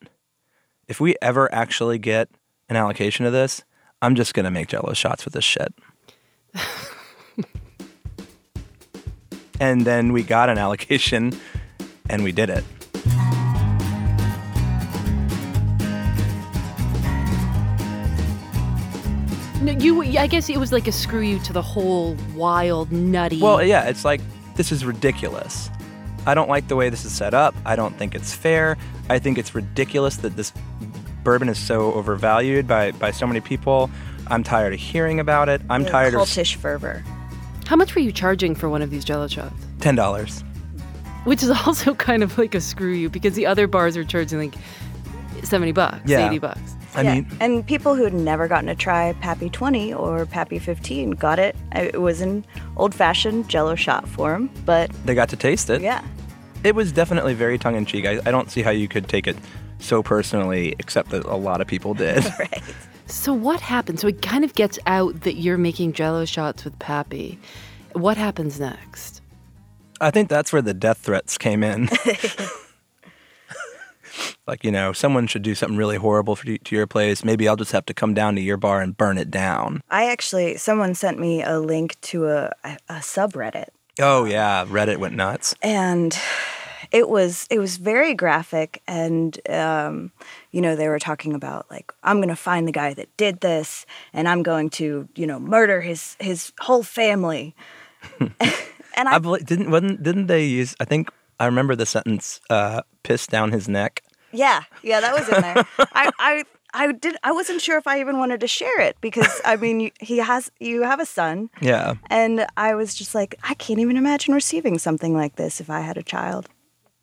If 0.88 1.02
we 1.02 1.16
ever 1.24 1.54
actually 1.54 1.98
get 1.98 2.30
an 2.70 2.76
allocation 2.76 3.26
of 3.26 3.34
this, 3.34 3.64
I'm 4.04 4.14
just 4.14 4.36
going 4.36 4.44
to 4.44 4.52
make 4.52 4.68
jello 4.68 4.94
shots 4.94 5.26
with 5.26 5.34
this 5.34 5.44
shit. 5.44 5.74
and 9.60 9.82
then 9.82 10.14
we 10.14 10.22
got 10.22 10.50
an 10.50 10.60
allocation 10.60 11.34
and 12.08 12.24
we 12.24 12.32
did 12.32 12.52
it. 12.52 12.64
No, 19.62 19.72
you. 19.72 20.02
I 20.20 20.28
guess 20.28 20.50
it 20.50 20.58
was 20.58 20.72
like 20.72 20.88
a 20.88 20.92
screw 20.92 21.22
you 21.22 21.40
to 21.40 21.54
the 21.54 21.62
whole 21.62 22.16
wild, 22.36 22.92
nutty. 22.92 23.42
Well, 23.42 23.64
yeah, 23.64 23.86
it's 23.86 24.04
like 24.06 24.22
this 24.56 24.72
is 24.72 24.86
ridiculous. 24.86 25.70
I 26.28 26.34
don't 26.34 26.50
like 26.50 26.68
the 26.68 26.76
way 26.76 26.90
this 26.90 27.06
is 27.06 27.12
set 27.12 27.34
up. 27.34 27.56
I 27.66 27.76
don't 27.76 27.96
think 27.98 28.16
it's 28.16 28.34
fair. 28.34 28.78
I 29.10 29.20
think 29.20 29.38
it's 29.38 29.54
ridiculous 29.56 30.18
that 30.18 30.36
this 30.36 30.52
bourbon 31.24 31.50
is 31.50 31.58
so 31.58 31.94
overvalued 31.94 32.68
by 32.68 32.92
by 32.92 33.12
so 33.12 33.26
many 33.28 33.40
people. 33.42 33.90
I'm 34.28 34.44
tired 34.44 34.74
of 34.74 34.80
hearing 34.80 35.20
about 35.20 35.50
it. 35.50 35.62
I'm 35.70 35.84
The 35.84 35.90
tired 35.92 36.14
cultish 36.16 36.56
fervor. 36.56 37.04
How 37.66 37.76
much 37.76 37.96
were 37.96 38.02
you 38.02 38.12
charging 38.12 38.56
for 38.56 38.70
one 38.70 38.82
of 38.82 38.90
these 38.90 39.06
Jello 39.06 39.28
shots? 39.28 39.54
ten 39.80 39.96
dollars. 39.96 40.44
Which 41.24 41.42
is 41.42 41.50
also 41.66 41.96
kind 41.96 42.24
of 42.24 42.38
like 42.38 42.54
a 42.56 42.62
screw 42.62 42.92
you 42.94 43.10
because 43.10 43.36
the 43.36 43.46
other 43.46 43.68
bars 43.68 43.96
are 43.98 44.04
charging 44.04 44.38
like 44.40 44.56
seventy 45.44 45.72
bucks, 45.72 46.02
Yeah. 46.06 46.28
eighty 46.28 46.40
bucks. 46.40 46.75
I 46.96 47.02
yeah. 47.02 47.14
mean, 47.16 47.38
and 47.40 47.66
people 47.66 47.96
who'd 47.96 48.14
never 48.14 48.48
gotten 48.48 48.68
to 48.68 48.75
try 48.75 49.14
Pappy 49.20 49.50
20 49.50 49.94
or 49.94 50.25
Pappy 50.25 50.60
15 50.60 51.12
got 51.12 51.40
it. 51.40 51.56
It 51.74 52.02
was 52.02 52.22
an 52.22 52.46
old-fashioned 52.78 53.50
Jello 53.50 53.75
shot 53.75 54.08
form, 54.08 54.50
but 54.66 54.90
they 55.06 55.14
got 55.14 55.30
to 55.30 55.36
taste 55.36 55.70
it. 55.70 55.82
yeah, 55.82 56.04
It 56.64 56.75
was 56.75 56.92
definitely 56.92 57.34
very 57.34 57.58
tongue 57.58 57.75
in 57.75 57.86
cheek. 57.86 58.06
I, 58.06 58.20
I 58.25 58.32
don't 58.32 58.50
see 58.50 58.62
how 58.62 58.72
you 58.72 58.88
could 58.88 59.10
take 59.10 59.28
it 59.28 59.36
so 59.80 60.01
personally, 60.01 60.75
except 60.79 61.10
that 61.10 61.25
a 61.25 61.36
lot 61.36 61.62
of 61.62 61.68
people 61.68 61.94
did. 61.94 62.24
right. 62.40 62.64
So 63.08 63.34
what 63.34 63.60
happens? 63.60 64.01
So 64.01 64.08
it 64.08 64.22
kind 64.22 64.44
of 64.44 64.53
gets 64.55 64.79
out 64.88 65.22
that 65.22 65.36
you're 65.36 65.58
making 65.58 65.94
Jello 65.94 66.25
shots 66.25 66.64
with 66.64 66.77
Pappy. 66.79 67.38
What 67.94 68.18
happens 68.18 68.60
next? 68.60 69.22
I 70.01 70.12
think 70.12 70.27
that's 70.27 70.51
where 70.51 70.62
the 70.62 70.74
death 70.74 70.98
threats 70.98 71.38
came 71.38 71.64
in. 71.64 71.90
like, 74.48 74.64
you 74.64 74.72
know, 74.72 74.94
someone 74.94 75.27
should 75.27 75.42
do 75.42 75.55
something 75.55 75.77
really 75.77 75.98
horrible 75.98 76.36
for, 76.36 76.46
to 76.46 76.75
your 76.75 76.88
place. 76.88 77.24
Maybe 77.24 77.48
I'll 77.48 77.55
just 77.55 77.72
have 77.72 77.86
to 77.88 77.94
come 77.94 78.14
down 78.14 78.36
to 78.36 78.42
your 78.42 78.58
bar 78.58 78.81
and 78.81 78.96
burn 78.96 79.18
it 79.18 79.31
down. 79.31 79.81
I 79.90 80.10
actually, 80.12 80.58
someone 80.58 80.94
sent 80.96 81.20
me 81.20 81.44
a 81.44 81.60
link 81.60 82.00
to 82.01 82.27
a, 82.27 82.51
a, 82.64 82.96
subreddit, 82.96 83.68
Oh, 84.00 84.25
yeah. 84.25 84.66
Reddit 84.66 84.98
went 84.98 85.16
nuts. 85.16 85.55
and 85.62 86.18
it 86.92 87.10
was 87.10 87.48
it 87.50 87.58
was 87.60 87.77
very 87.77 88.14
graphic. 88.14 88.81
And 88.88 89.40
um, 89.50 90.12
you 90.51 90.62
know, 90.62 90.75
they 90.75 90.88
were 90.88 91.00
talking 91.00 91.34
about 91.34 91.66
like, 91.72 91.92
I'm 92.03 92.20
gonna 92.22 92.36
find 92.36 92.68
the 92.68 92.72
guy 92.72 92.94
that 92.94 93.16
did 93.18 93.42
this, 93.42 93.86
and 94.14 94.27
I'm 94.27 94.44
going 94.44 94.70
to, 94.72 95.08
you 95.16 95.25
know, 95.25 95.40
murder 95.40 95.81
his 95.81 96.16
his 96.20 96.51
whole 96.60 96.84
family. 96.84 97.55
and 98.20 99.10
I, 99.10 99.16
I 99.16 99.20
believe, 99.20 99.46
didn't, 99.46 99.72
wasn't, 99.72 100.03
didn't 100.03 100.27
they 100.27 100.46
use, 100.46 100.75
I 100.79 100.86
think, 100.86 101.10
I 101.40 101.46
remember 101.48 101.75
the 101.75 101.86
sentence, 101.86 102.40
uh, 102.50 102.81
piss 103.03 103.25
down 103.27 103.51
his 103.51 103.68
neck. 103.68 104.03
Yeah, 104.36 104.64
yeah, 104.84 105.02
that 105.02 105.14
was 105.14 105.28
in 105.30 105.42
there. 105.42 105.66
I, 105.94 106.12
I 106.20 106.44
I 106.74 106.92
did. 106.92 107.16
I 107.24 107.32
wasn't 107.32 107.62
sure 107.62 107.78
if 107.78 107.88
I 107.88 108.00
even 108.02 108.18
wanted 108.18 108.42
to 108.42 108.48
share 108.48 108.82
it 108.82 108.98
because 109.02 109.42
I 109.46 109.56
mean, 109.56 109.80
you, 109.80 109.92
he 110.00 110.18
has 110.18 110.52
you 110.60 110.84
have 110.84 111.00
a 111.00 111.06
son. 111.06 111.50
Yeah. 111.62 111.96
And 112.10 112.46
I 112.58 112.76
was 112.76 112.94
just 112.94 113.16
like, 113.16 113.36
I 113.44 113.54
can't 113.54 113.80
even 113.80 113.98
imagine 113.98 114.34
receiving 114.34 114.78
something 114.78 115.16
like 115.16 115.38
this 115.38 115.62
if 115.62 115.70
I 115.70 115.80
had 115.80 115.98
a 115.98 116.04
child. 116.04 116.50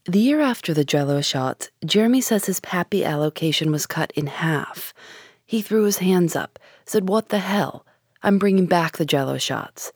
The 0.05 0.19
year 0.19 0.41
after 0.41 0.75
the 0.75 0.85
Jello 0.85 1.21
shots, 1.21 1.71
Jeremy 1.85 2.21
says 2.21 2.47
his 2.47 2.59
Pappy 2.59 3.05
allocation 3.05 3.71
was 3.71 3.87
cut 3.87 4.13
in 4.17 4.27
half. 4.27 4.93
He 5.47 5.63
threw 5.63 5.85
his 5.85 5.99
hands 5.99 6.35
up, 6.35 6.59
said, 6.85 7.09
What 7.09 7.29
the 7.29 7.39
hell? 7.39 7.87
I'm 8.23 8.39
bringing 8.39 8.67
back 8.67 8.97
the 8.97 9.05
Jello 9.05 9.39
shots. 9.39 9.93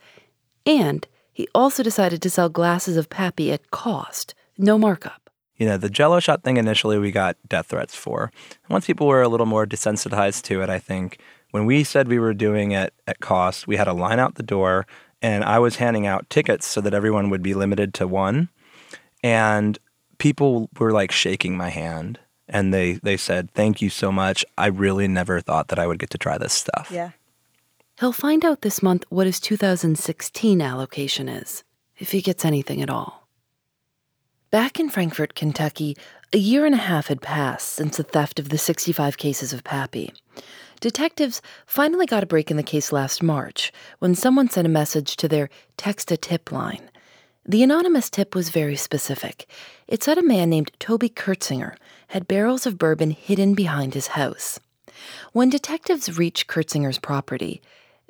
And 0.65 1.07
he 1.33 1.49
also 1.55 1.83
decided 1.83 2.23
to 2.23 2.31
sell 2.31 2.49
glasses 2.49 2.97
of 2.97 3.11
Pappy 3.11 3.53
at 3.53 3.71
cost, 3.71 4.35
no 4.57 4.79
markup. 4.79 5.26
You 5.57 5.67
know, 5.67 5.77
the 5.77 5.91
jello 5.91 6.21
shot 6.21 6.43
thing 6.43 6.57
initially 6.57 6.99
we 6.99 7.11
got 7.11 7.37
death 7.49 7.67
threats 7.67 7.95
for. 7.95 8.31
Once 8.69 8.87
people 8.87 9.07
were 9.07 9.23
a 9.23 9.29
little 9.29 9.47
more 9.47 9.67
desensitized 9.67 10.43
to 10.43 10.63
it, 10.63 10.69
I 10.69 10.79
think, 10.79 11.19
when 11.51 11.65
we 11.65 11.85
said 11.85 12.09
we 12.09 12.19
were 12.19 12.35
doing 12.35 12.73
it 12.73 12.93
at 13.07 13.21
cost, 13.21 13.67
we 13.67 13.77
had 13.77 13.89
a 13.89 13.93
line 13.93 14.19
out 14.19 14.35
the 14.35 14.43
door 14.43 14.87
and 15.23 15.45
I 15.45 15.59
was 15.59 15.77
handing 15.77 16.07
out 16.07 16.29
tickets 16.29 16.67
so 16.67 16.81
that 16.83 16.93
everyone 16.93 17.31
would 17.31 17.43
be 17.43 17.55
limited 17.55 17.95
to 17.95 18.07
one. 18.07 18.49
And 19.23 19.79
people 20.19 20.69
were 20.79 20.93
like 20.93 21.13
shaking 21.13 21.57
my 21.57 21.71
hand 21.71 22.19
and 22.49 22.73
they, 22.73 22.95
they 22.95 23.17
said, 23.17 23.51
Thank 23.53 23.81
you 23.81 23.91
so 23.91 24.13
much. 24.13 24.45
I 24.59 24.67
really 24.67 25.09
never 25.09 25.41
thought 25.41 25.69
that 25.69 25.79
I 25.79 25.87
would 25.87 25.99
get 25.99 26.11
to 26.11 26.19
try 26.19 26.37
this 26.39 26.53
stuff. 26.53 26.91
Yeah. 26.93 27.13
He'll 27.99 28.13
find 28.13 28.45
out 28.45 28.61
this 28.61 28.83
month 28.83 29.05
what 29.09 29.27
his 29.27 29.41
2016 29.41 30.61
allocation 30.61 31.29
is, 31.29 31.65
if 31.97 32.13
he 32.13 32.21
gets 32.21 32.45
anything 32.45 32.83
at 32.83 32.91
all. 32.91 33.26
Back 34.53 34.79
in 34.79 34.91
Frankfort, 34.91 35.35
Kentucky, 35.35 35.97
a 36.33 36.39
year 36.39 36.65
and 36.65 36.75
a 36.75 36.79
half 36.79 37.09
had 37.09 37.21
passed 37.21 37.71
since 37.71 37.97
the 37.97 38.05
theft 38.05 38.39
of 38.39 38.51
the 38.51 38.59
65 38.59 39.19
cases 39.19 39.53
of 39.53 39.65
Pappy. 39.65 40.13
Detectives 40.81 41.43
finally 41.67 42.07
got 42.07 42.23
a 42.23 42.27
break 42.27 42.49
in 42.49 42.57
the 42.57 42.63
case 42.63 42.93
last 42.93 43.25
March 43.25 43.73
when 43.99 44.15
someone 44.15 44.49
sent 44.49 44.67
a 44.67 44.71
message 44.71 45.17
to 45.17 45.27
their 45.27 45.51
text 45.77 46.13
a 46.13 46.17
tip 46.17 46.53
line. 46.53 46.91
The 47.45 47.65
anonymous 47.65 48.09
tip 48.09 48.37
was 48.37 48.51
very 48.51 48.77
specific. 48.77 49.51
It 49.89 50.05
said 50.05 50.17
a 50.17 50.23
man 50.23 50.49
named 50.49 50.71
Toby 50.79 51.09
Curtsinger 51.09 51.75
had 52.09 52.29
barrels 52.29 52.67
of 52.67 52.79
bourbon 52.79 53.11
hidden 53.11 53.55
behind 53.55 53.95
his 53.95 54.09
house. 54.09 54.61
When 55.33 55.51
detectives 55.51 56.19
reached 56.19 56.47
Curtsinger's 56.47 57.01
property, 57.01 57.61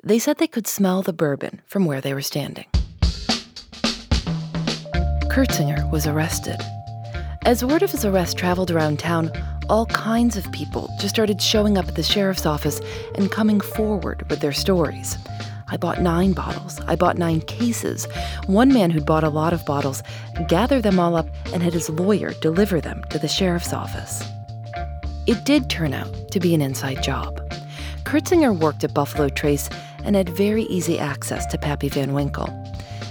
they 0.03 0.19
said 0.19 0.37
they 0.37 0.47
could 0.47 0.67
smell 0.67 1.01
the 1.01 1.13
bourbon 1.13 1.61
from 1.65 1.85
where 1.85 1.99
they 1.99 2.13
were 2.13 2.21
standing. 2.21 2.65
Curtsinger 5.37 5.87
was 5.91 6.07
arrested. 6.07 6.59
As 7.45 7.63
word 7.63 7.83
of 7.83 7.91
his 7.91 8.03
arrest 8.03 8.39
traveled 8.39 8.71
around 8.71 8.97
town, 8.97 9.31
all 9.69 9.85
kinds 9.85 10.35
of 10.35 10.51
people 10.51 10.89
just 10.97 11.13
started 11.13 11.39
showing 11.39 11.77
up 11.77 11.87
at 11.87 11.93
the 11.93 12.01
sheriff's 12.01 12.47
office 12.47 12.81
and 13.13 13.31
coming 13.31 13.61
forward 13.61 14.27
with 14.31 14.39
their 14.39 14.51
stories. 14.51 15.15
I 15.67 15.77
bought 15.77 16.01
nine 16.01 16.33
bottles. 16.33 16.81
I 16.87 16.95
bought 16.95 17.19
nine 17.19 17.41
cases. 17.41 18.07
One 18.47 18.73
man 18.73 18.89
who'd 18.89 19.05
bought 19.05 19.23
a 19.23 19.29
lot 19.29 19.53
of 19.53 19.63
bottles 19.63 20.01
gathered 20.47 20.81
them 20.81 20.99
all 20.99 21.15
up 21.15 21.27
and 21.53 21.61
had 21.61 21.73
his 21.73 21.91
lawyer 21.91 22.33
deliver 22.41 22.81
them 22.81 23.03
to 23.11 23.19
the 23.19 23.27
sheriff's 23.27 23.73
office. 23.73 24.23
It 25.27 25.45
did 25.45 25.69
turn 25.69 25.93
out 25.93 26.31
to 26.31 26.39
be 26.39 26.55
an 26.55 26.63
inside 26.63 27.03
job. 27.03 27.47
Curtsinger 28.05 28.59
worked 28.59 28.83
at 28.83 28.95
Buffalo 28.95 29.29
Trace 29.29 29.69
and 30.03 30.15
had 30.15 30.29
very 30.29 30.63
easy 30.63 30.97
access 30.97 31.45
to 31.45 31.59
Pappy 31.59 31.89
Van 31.89 32.13
Winkle. 32.13 32.66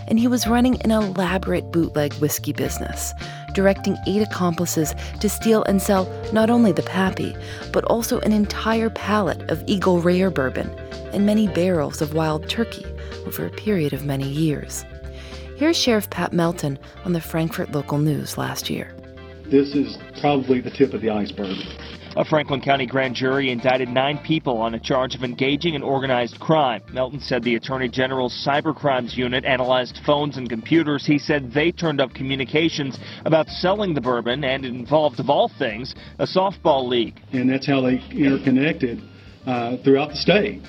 And 0.09 0.19
he 0.19 0.29
was 0.29 0.47
running 0.47 0.81
an 0.83 0.91
elaborate 0.91 1.73
bootleg 1.73 2.15
whiskey 2.15 2.53
business, 2.53 3.13
directing 3.55 3.97
eight 4.07 4.23
accomplices 4.23 4.95
to 5.21 5.29
steal 5.29 5.65
and 5.65 5.83
sell 5.83 6.07
not 6.33 6.51
only 6.51 6.73
the 6.73 6.83
Pappy, 6.83 7.37
but 7.73 7.85
also 7.85 8.21
an 8.21 8.33
entire 8.33 8.91
pallet 8.91 9.51
of 9.51 9.65
Eagle 9.67 10.01
Rare 10.01 10.31
bourbon 10.31 10.71
and 11.13 11.27
many 11.27 11.49
barrels 11.49 12.01
of 12.01 12.15
wild 12.15 12.49
turkey 12.49 12.87
over 13.27 13.47
a 13.47 13.51
period 13.51 13.93
of 13.93 14.05
many 14.05 14.29
years. 14.29 14.85
Here's 15.57 15.77
Sheriff 15.77 16.11
Pat 16.11 16.33
Melton 16.33 16.79
on 17.05 17.13
the 17.13 17.21
Frankfort 17.21 17.73
Local 17.73 17.99
News 17.99 18.37
last 18.37 18.69
year. 18.69 18.95
This 19.47 19.75
is 19.75 19.97
probably 20.21 20.61
the 20.61 20.71
tip 20.71 20.93
of 20.93 21.01
the 21.01 21.11
iceberg. 21.11 21.57
A 22.17 22.25
Franklin 22.25 22.63
County 22.63 22.87
grand 22.87 23.15
jury 23.15 23.51
indicted 23.51 23.91
nine 23.91 24.17
people 24.17 24.57
on 24.57 24.75
a 24.75 24.81
charge 24.81 25.15
of 25.15 25.23
engaging 25.23 25.75
in 25.75 25.83
organized 25.83 26.41
crime. 26.41 26.81
Melton 26.91 27.21
said 27.21 27.45
the 27.45 27.57
Attorney 27.57 27.91
General's 27.91 28.33
Cybercrimes 28.33 29.15
Unit 29.19 29.45
analyzed 29.45 30.01
phones 30.07 30.39
and 30.39 30.49
computers. 30.49 31.05
He 31.05 31.19
said 31.19 31.53
they 31.53 31.73
turned 31.73 32.01
up 32.01 32.15
communications 32.15 32.99
about 33.27 33.49
selling 33.49 33.93
the 33.93 34.01
bourbon, 34.01 34.45
and 34.45 34.65
it 34.65 34.73
involved, 34.73 35.21
of 35.21 35.29
all 35.29 35.51
things, 35.59 35.95
a 36.19 36.27
softball 36.27 36.89
league. 36.89 37.21
And 37.33 37.51
that's 37.51 37.67
how 37.67 37.83
they 37.83 38.03
interconnected 38.11 39.03
uh, 39.45 39.77
throughout 39.85 40.09
the 40.09 40.17
state 40.17 40.63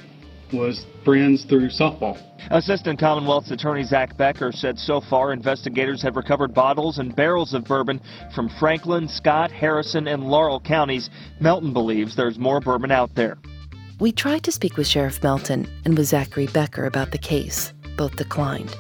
was 0.54 0.86
friends 1.04 1.46
through 1.46 1.70
softball. 1.70 2.22
Assistant 2.52 3.00
Commonwealth's 3.00 3.52
Attorney 3.52 3.84
Zach 3.84 4.16
Becker 4.18 4.52
said 4.52 4.80
so 4.80 5.02
far 5.02 5.34
investigators 5.34 6.02
have 6.02 6.16
recovered 6.16 6.54
bottles 6.54 6.98
and 6.98 7.16
barrels 7.16 7.54
of 7.54 7.66
bourbon 7.66 8.02
from 8.34 8.50
Franklin, 8.60 9.08
Scott, 9.08 9.52
Harrison, 9.52 10.08
and 10.08 10.24
Laurel 10.24 10.60
counties. 10.60 11.10
Melton 11.40 11.74
believes 11.74 12.16
there's 12.16 12.38
more 12.38 12.60
bourbon 12.60 12.92
out 12.92 13.14
there. 13.16 13.38
We 14.00 14.12
tried 14.12 14.44
to 14.44 14.52
speak 14.52 14.78
with 14.78 14.88
Sheriff 14.88 15.22
Melton 15.24 15.68
and 15.84 15.98
with 15.98 16.08
Zachary 16.08 16.48
Becker 16.48 16.86
about 16.86 17.12
the 17.12 17.18
case. 17.18 17.74
Both 17.98 18.16
declined, 18.16 18.76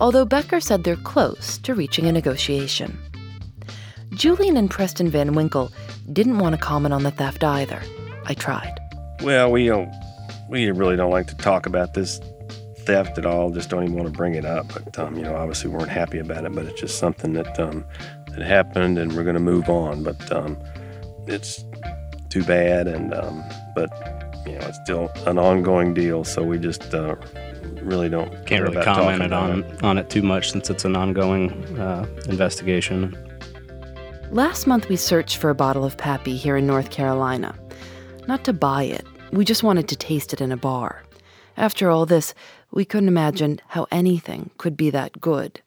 although 0.00 0.24
Becker 0.24 0.60
said 0.60 0.82
they're 0.82 0.96
close 0.96 1.58
to 1.58 1.74
reaching 1.74 2.06
a 2.06 2.12
negotiation. 2.12 2.98
Julian 4.10 4.56
and 4.56 4.70
Preston 4.70 5.10
Van 5.10 5.34
Winkle 5.34 5.70
didn't 6.12 6.38
want 6.38 6.56
to 6.56 6.60
comment 6.60 6.92
on 6.92 7.04
the 7.04 7.10
theft 7.10 7.44
either. 7.44 7.80
I 8.26 8.34
tried. 8.34 8.74
Well, 9.22 9.52
we 9.52 9.66
don't 9.66 9.92
we 10.48 10.70
really 10.70 10.96
don't 10.96 11.10
like 11.10 11.26
to 11.28 11.36
talk 11.36 11.66
about 11.66 11.94
this 11.94 12.20
theft 12.78 13.18
at 13.18 13.26
all. 13.26 13.50
Just 13.50 13.68
don't 13.68 13.84
even 13.84 13.94
want 13.94 14.06
to 14.06 14.12
bring 14.12 14.34
it 14.34 14.44
up. 14.44 14.66
But 14.72 14.98
um, 14.98 15.16
you 15.16 15.22
know, 15.22 15.36
obviously, 15.36 15.70
we 15.70 15.76
weren't 15.76 15.90
happy 15.90 16.18
about 16.18 16.44
it. 16.44 16.54
But 16.54 16.66
it's 16.66 16.80
just 16.80 16.98
something 16.98 17.34
that 17.34 17.58
um, 17.60 17.84
that 18.30 18.42
happened, 18.42 18.98
and 18.98 19.14
we're 19.14 19.24
going 19.24 19.34
to 19.34 19.40
move 19.40 19.68
on. 19.68 20.02
But 20.02 20.32
um, 20.32 20.58
it's 21.26 21.64
too 22.30 22.42
bad, 22.44 22.88
and 22.88 23.14
um, 23.14 23.44
but 23.74 23.90
you 24.46 24.52
know, 24.52 24.66
it's 24.66 24.78
still 24.82 25.10
an 25.26 25.38
ongoing 25.38 25.94
deal. 25.94 26.24
So 26.24 26.42
we 26.42 26.58
just 26.58 26.94
uh, 26.94 27.16
really 27.82 28.08
don't 28.08 28.30
can't 28.46 28.62
really 28.62 28.82
comment 28.82 29.22
it 29.22 29.32
on 29.32 29.64
it. 29.64 29.84
on 29.84 29.98
it 29.98 30.08
too 30.08 30.22
much 30.22 30.50
since 30.50 30.70
it's 30.70 30.84
an 30.84 30.96
ongoing 30.96 31.52
uh, 31.78 32.06
investigation. 32.26 33.16
Last 34.30 34.66
month, 34.66 34.88
we 34.90 34.96
searched 34.96 35.38
for 35.38 35.48
a 35.48 35.54
bottle 35.54 35.84
of 35.84 35.96
Pappy 35.96 36.36
here 36.36 36.56
in 36.56 36.66
North 36.66 36.90
Carolina, 36.90 37.54
not 38.26 38.44
to 38.44 38.52
buy 38.52 38.82
it 38.82 39.06
we 39.32 39.44
just 39.44 39.62
wanted 39.62 39.88
to 39.88 39.96
taste 39.96 40.32
it 40.32 40.40
in 40.40 40.52
a 40.52 40.56
bar. 40.56 41.02
After 41.56 41.90
all 41.90 42.06
this, 42.06 42.34
we 42.70 42.84
couldn't 42.84 43.08
imagine 43.08 43.60
how 43.68 43.86
anything 43.90 44.50
could 44.58 44.76
be 44.76 44.90
that 44.90 45.20
good. 45.20 45.60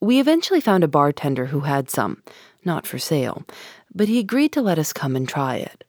We 0.00 0.20
eventually 0.20 0.60
found 0.60 0.84
a 0.84 0.88
bartender 0.88 1.46
who 1.46 1.60
had 1.60 1.90
some, 1.90 2.22
not 2.64 2.86
for 2.86 2.98
sale, 2.98 3.44
but 3.94 4.08
he 4.08 4.18
agreed 4.18 4.52
to 4.52 4.62
let 4.62 4.78
us 4.78 4.92
come 4.92 5.16
and 5.16 5.28
try 5.28 5.56
it. 5.56 5.84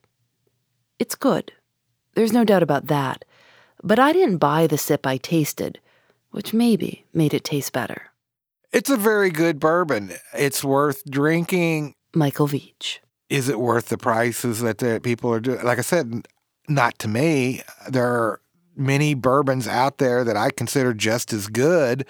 It's 1.00 1.16
good. 1.16 1.52
There's 2.14 2.34
no 2.34 2.44
doubt 2.44 2.64
about 2.64 2.88
that. 2.88 3.26
But 3.84 4.00
I 4.00 4.14
didn't 4.14 4.38
buy 4.38 4.68
the 4.68 4.78
sip 4.78 5.06
I 5.06 5.18
tasted, 5.18 5.80
which 6.32 6.54
maybe 6.54 7.06
made 7.14 7.34
it 7.34 7.44
taste 7.44 7.74
better. 7.74 8.12
It's 8.72 8.90
a 8.90 8.98
very 8.98 9.30
good 9.30 9.60
bourbon. 9.60 10.14
It's 10.34 10.64
worth 10.64 11.04
drinking. 11.10 11.96
Michael 12.14 12.48
Veach. 12.48 13.00
Is 13.30 13.50
it 13.50 13.60
worth 13.60 13.90
the 13.90 13.98
prices 13.98 14.60
that 14.62 14.78
the 14.78 15.00
people 15.02 15.32
are 15.32 15.40
doing? 15.40 15.64
Like 15.64 15.78
I 15.78 15.82
said, 15.82 16.28
not 16.68 16.98
to 17.00 17.08
me. 17.08 17.62
There 17.90 18.06
are 18.06 18.42
many 18.76 19.14
bourbons 19.14 19.68
out 19.68 19.98
there 19.98 20.24
that 20.24 20.38
I 20.38 20.50
consider 20.50 20.94
just 20.94 21.34
as 21.34 21.48
good 21.48 22.06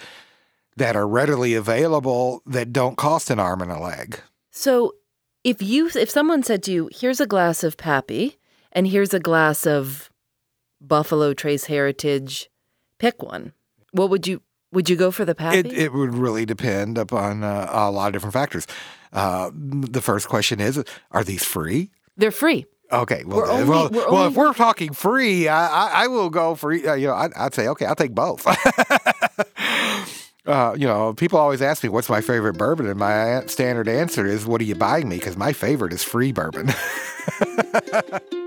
that 0.78 0.96
are 0.96 1.08
readily 1.08 1.54
available 1.54 2.41
that 2.46 2.74
don't 2.74 2.98
cost 2.98 3.30
an 3.30 3.39
arm 3.39 3.62
and 3.62 3.72
a 3.72 3.80
leg. 3.80 4.20
So, 4.52 4.96
if 5.44 5.62
you 5.62 5.89
if 5.96 6.10
someone 6.10 6.44
said 6.44 6.63
to 6.63 6.72
you, 6.72 6.89
"Here's 6.91 7.20
a 7.20 7.28
glass 7.28 7.63
of 7.63 7.78
Pappy 7.78 8.38
and 8.72 8.88
here's 8.88 9.13
a 9.13 9.20
glass 9.20 9.65
of 9.65 10.10
Buffalo 10.82 11.34
Trace 11.34 11.65
Heritage, 11.65 12.50
pick 13.00 13.22
one." 13.22 13.54
What 13.91 14.10
would 14.10 14.28
you 14.28 14.41
would 14.72 14.89
you 14.89 14.96
go 14.96 15.12
for 15.12 15.24
the 15.24 15.36
Pappy? 15.36 15.60
It, 15.60 15.74
it 15.74 15.94
would 15.94 16.13
really 16.13 16.46
depend 16.46 16.98
upon 16.98 17.44
uh, 17.44 17.70
a 17.72 17.91
lot 17.91 18.08
of 18.08 18.13
different 18.13 18.34
factors. 18.34 18.68
Uh, 19.13 19.50
the 19.54 20.02
first 20.02 20.28
question 20.28 20.60
is, 20.60 20.84
are 21.12 21.24
these 21.24 21.46
free? 21.46 21.91
They're 22.18 22.32
free. 22.32 22.65
Okay, 22.91 23.24
well, 23.26 23.50
only, 23.50 23.69
well, 23.69 23.89
well 23.89 24.15
only... 24.15 24.28
if 24.28 24.36
we're 24.36 24.54
talking 24.54 24.93
free, 24.93 25.48
I, 25.48 25.67
I, 25.67 26.04
I 26.04 26.08
will 26.08 26.30
go 26.30 26.56
for 26.56 26.71
uh, 26.71 26.93
you 26.93 27.08
know 27.08 27.15
I'd, 27.15 27.34
I'd, 27.34 27.54
say 27.54 27.67
okay, 27.69 27.86
I'll 27.86 27.95
take 27.95 28.13
both. 28.13 28.45
uh, 30.45 30.76
you 30.78 30.86
know, 30.86 31.13
people 31.13 31.39
always 31.39 31.62
ask 31.62 31.84
me 31.84 31.89
what's 31.89 32.10
my 32.10 32.21
favorite 32.21 32.58
bourbon, 32.58 32.88
and 32.88 33.00
my 33.00 33.43
standard 33.48 33.88
answer 33.88 34.26
is, 34.26 34.45
"What 34.45 34.62
are 34.62 34.65
you 34.65 34.76
buying 34.76 35.10
me?" 35.10 35.17
Because 35.17 35.36
my 35.36 35.52
favorite 35.52 35.93
is 35.93 36.04
free 36.04 36.32
bourbon. 36.32 36.69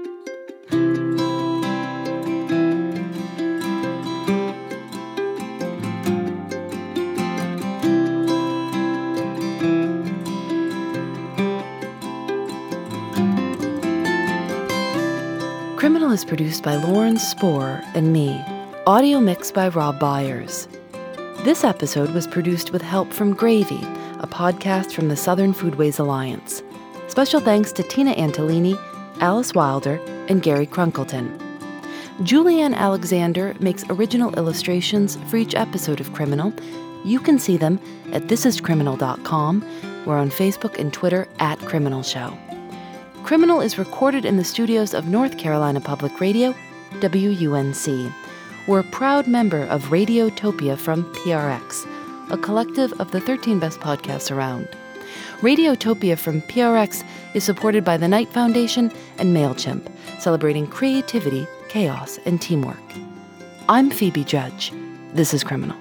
Is 16.18 16.24
produced 16.24 16.64
by 16.64 16.74
Lauren 16.74 17.16
Spohr 17.16 17.80
and 17.94 18.12
me. 18.12 18.44
Audio 18.88 19.20
mixed 19.20 19.54
by 19.54 19.68
Rob 19.68 20.00
Byers. 20.00 20.66
This 21.44 21.62
episode 21.62 22.10
was 22.10 22.26
produced 22.26 22.72
with 22.72 22.82
help 22.82 23.12
from 23.12 23.34
Gravy, 23.34 23.78
a 24.18 24.26
podcast 24.26 24.94
from 24.94 25.06
the 25.06 25.16
Southern 25.16 25.54
Foodways 25.54 26.00
Alliance. 26.00 26.64
Special 27.06 27.38
thanks 27.38 27.70
to 27.70 27.84
Tina 27.84 28.16
Antolini, 28.16 28.76
Alice 29.20 29.54
Wilder, 29.54 30.00
and 30.28 30.42
Gary 30.42 30.66
Crunkleton. 30.66 31.38
Julianne 32.22 32.74
Alexander 32.74 33.54
makes 33.60 33.84
original 33.88 34.34
illustrations 34.36 35.14
for 35.28 35.36
each 35.36 35.54
episode 35.54 36.00
of 36.00 36.12
Criminal. 36.14 36.52
You 37.04 37.20
can 37.20 37.38
see 37.38 37.56
them 37.56 37.78
at 38.12 38.22
thisiscriminal.com. 38.22 40.04
We're 40.04 40.18
on 40.18 40.30
Facebook 40.30 40.80
and 40.80 40.92
Twitter 40.92 41.28
at 41.38 41.60
Criminal 41.60 42.02
Show. 42.02 42.36
Criminal 43.28 43.60
is 43.60 43.76
recorded 43.76 44.24
in 44.24 44.38
the 44.38 44.42
studios 44.42 44.94
of 44.94 45.06
North 45.06 45.36
Carolina 45.36 45.82
Public 45.82 46.18
Radio, 46.18 46.54
WUNC. 46.92 48.10
We're 48.66 48.80
a 48.80 48.84
proud 48.84 49.26
member 49.26 49.64
of 49.64 49.90
Radiotopia 49.90 50.78
from 50.78 51.04
PRX, 51.12 51.86
a 52.32 52.38
collective 52.38 52.98
of 52.98 53.10
the 53.10 53.20
13 53.20 53.58
best 53.58 53.80
podcasts 53.80 54.34
around. 54.34 54.66
Radiotopia 55.42 56.16
from 56.18 56.40
PRX 56.40 57.04
is 57.34 57.44
supported 57.44 57.84
by 57.84 57.98
the 57.98 58.08
Knight 58.08 58.30
Foundation 58.30 58.90
and 59.18 59.36
MailChimp, 59.36 59.92
celebrating 60.18 60.66
creativity, 60.66 61.46
chaos, 61.68 62.18
and 62.24 62.40
teamwork. 62.40 62.80
I'm 63.68 63.90
Phoebe 63.90 64.24
Judge. 64.24 64.72
This 65.12 65.34
is 65.34 65.44
Criminal. 65.44 65.76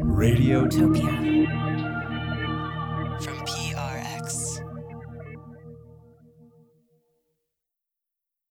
Radiotopia. 0.00 1.27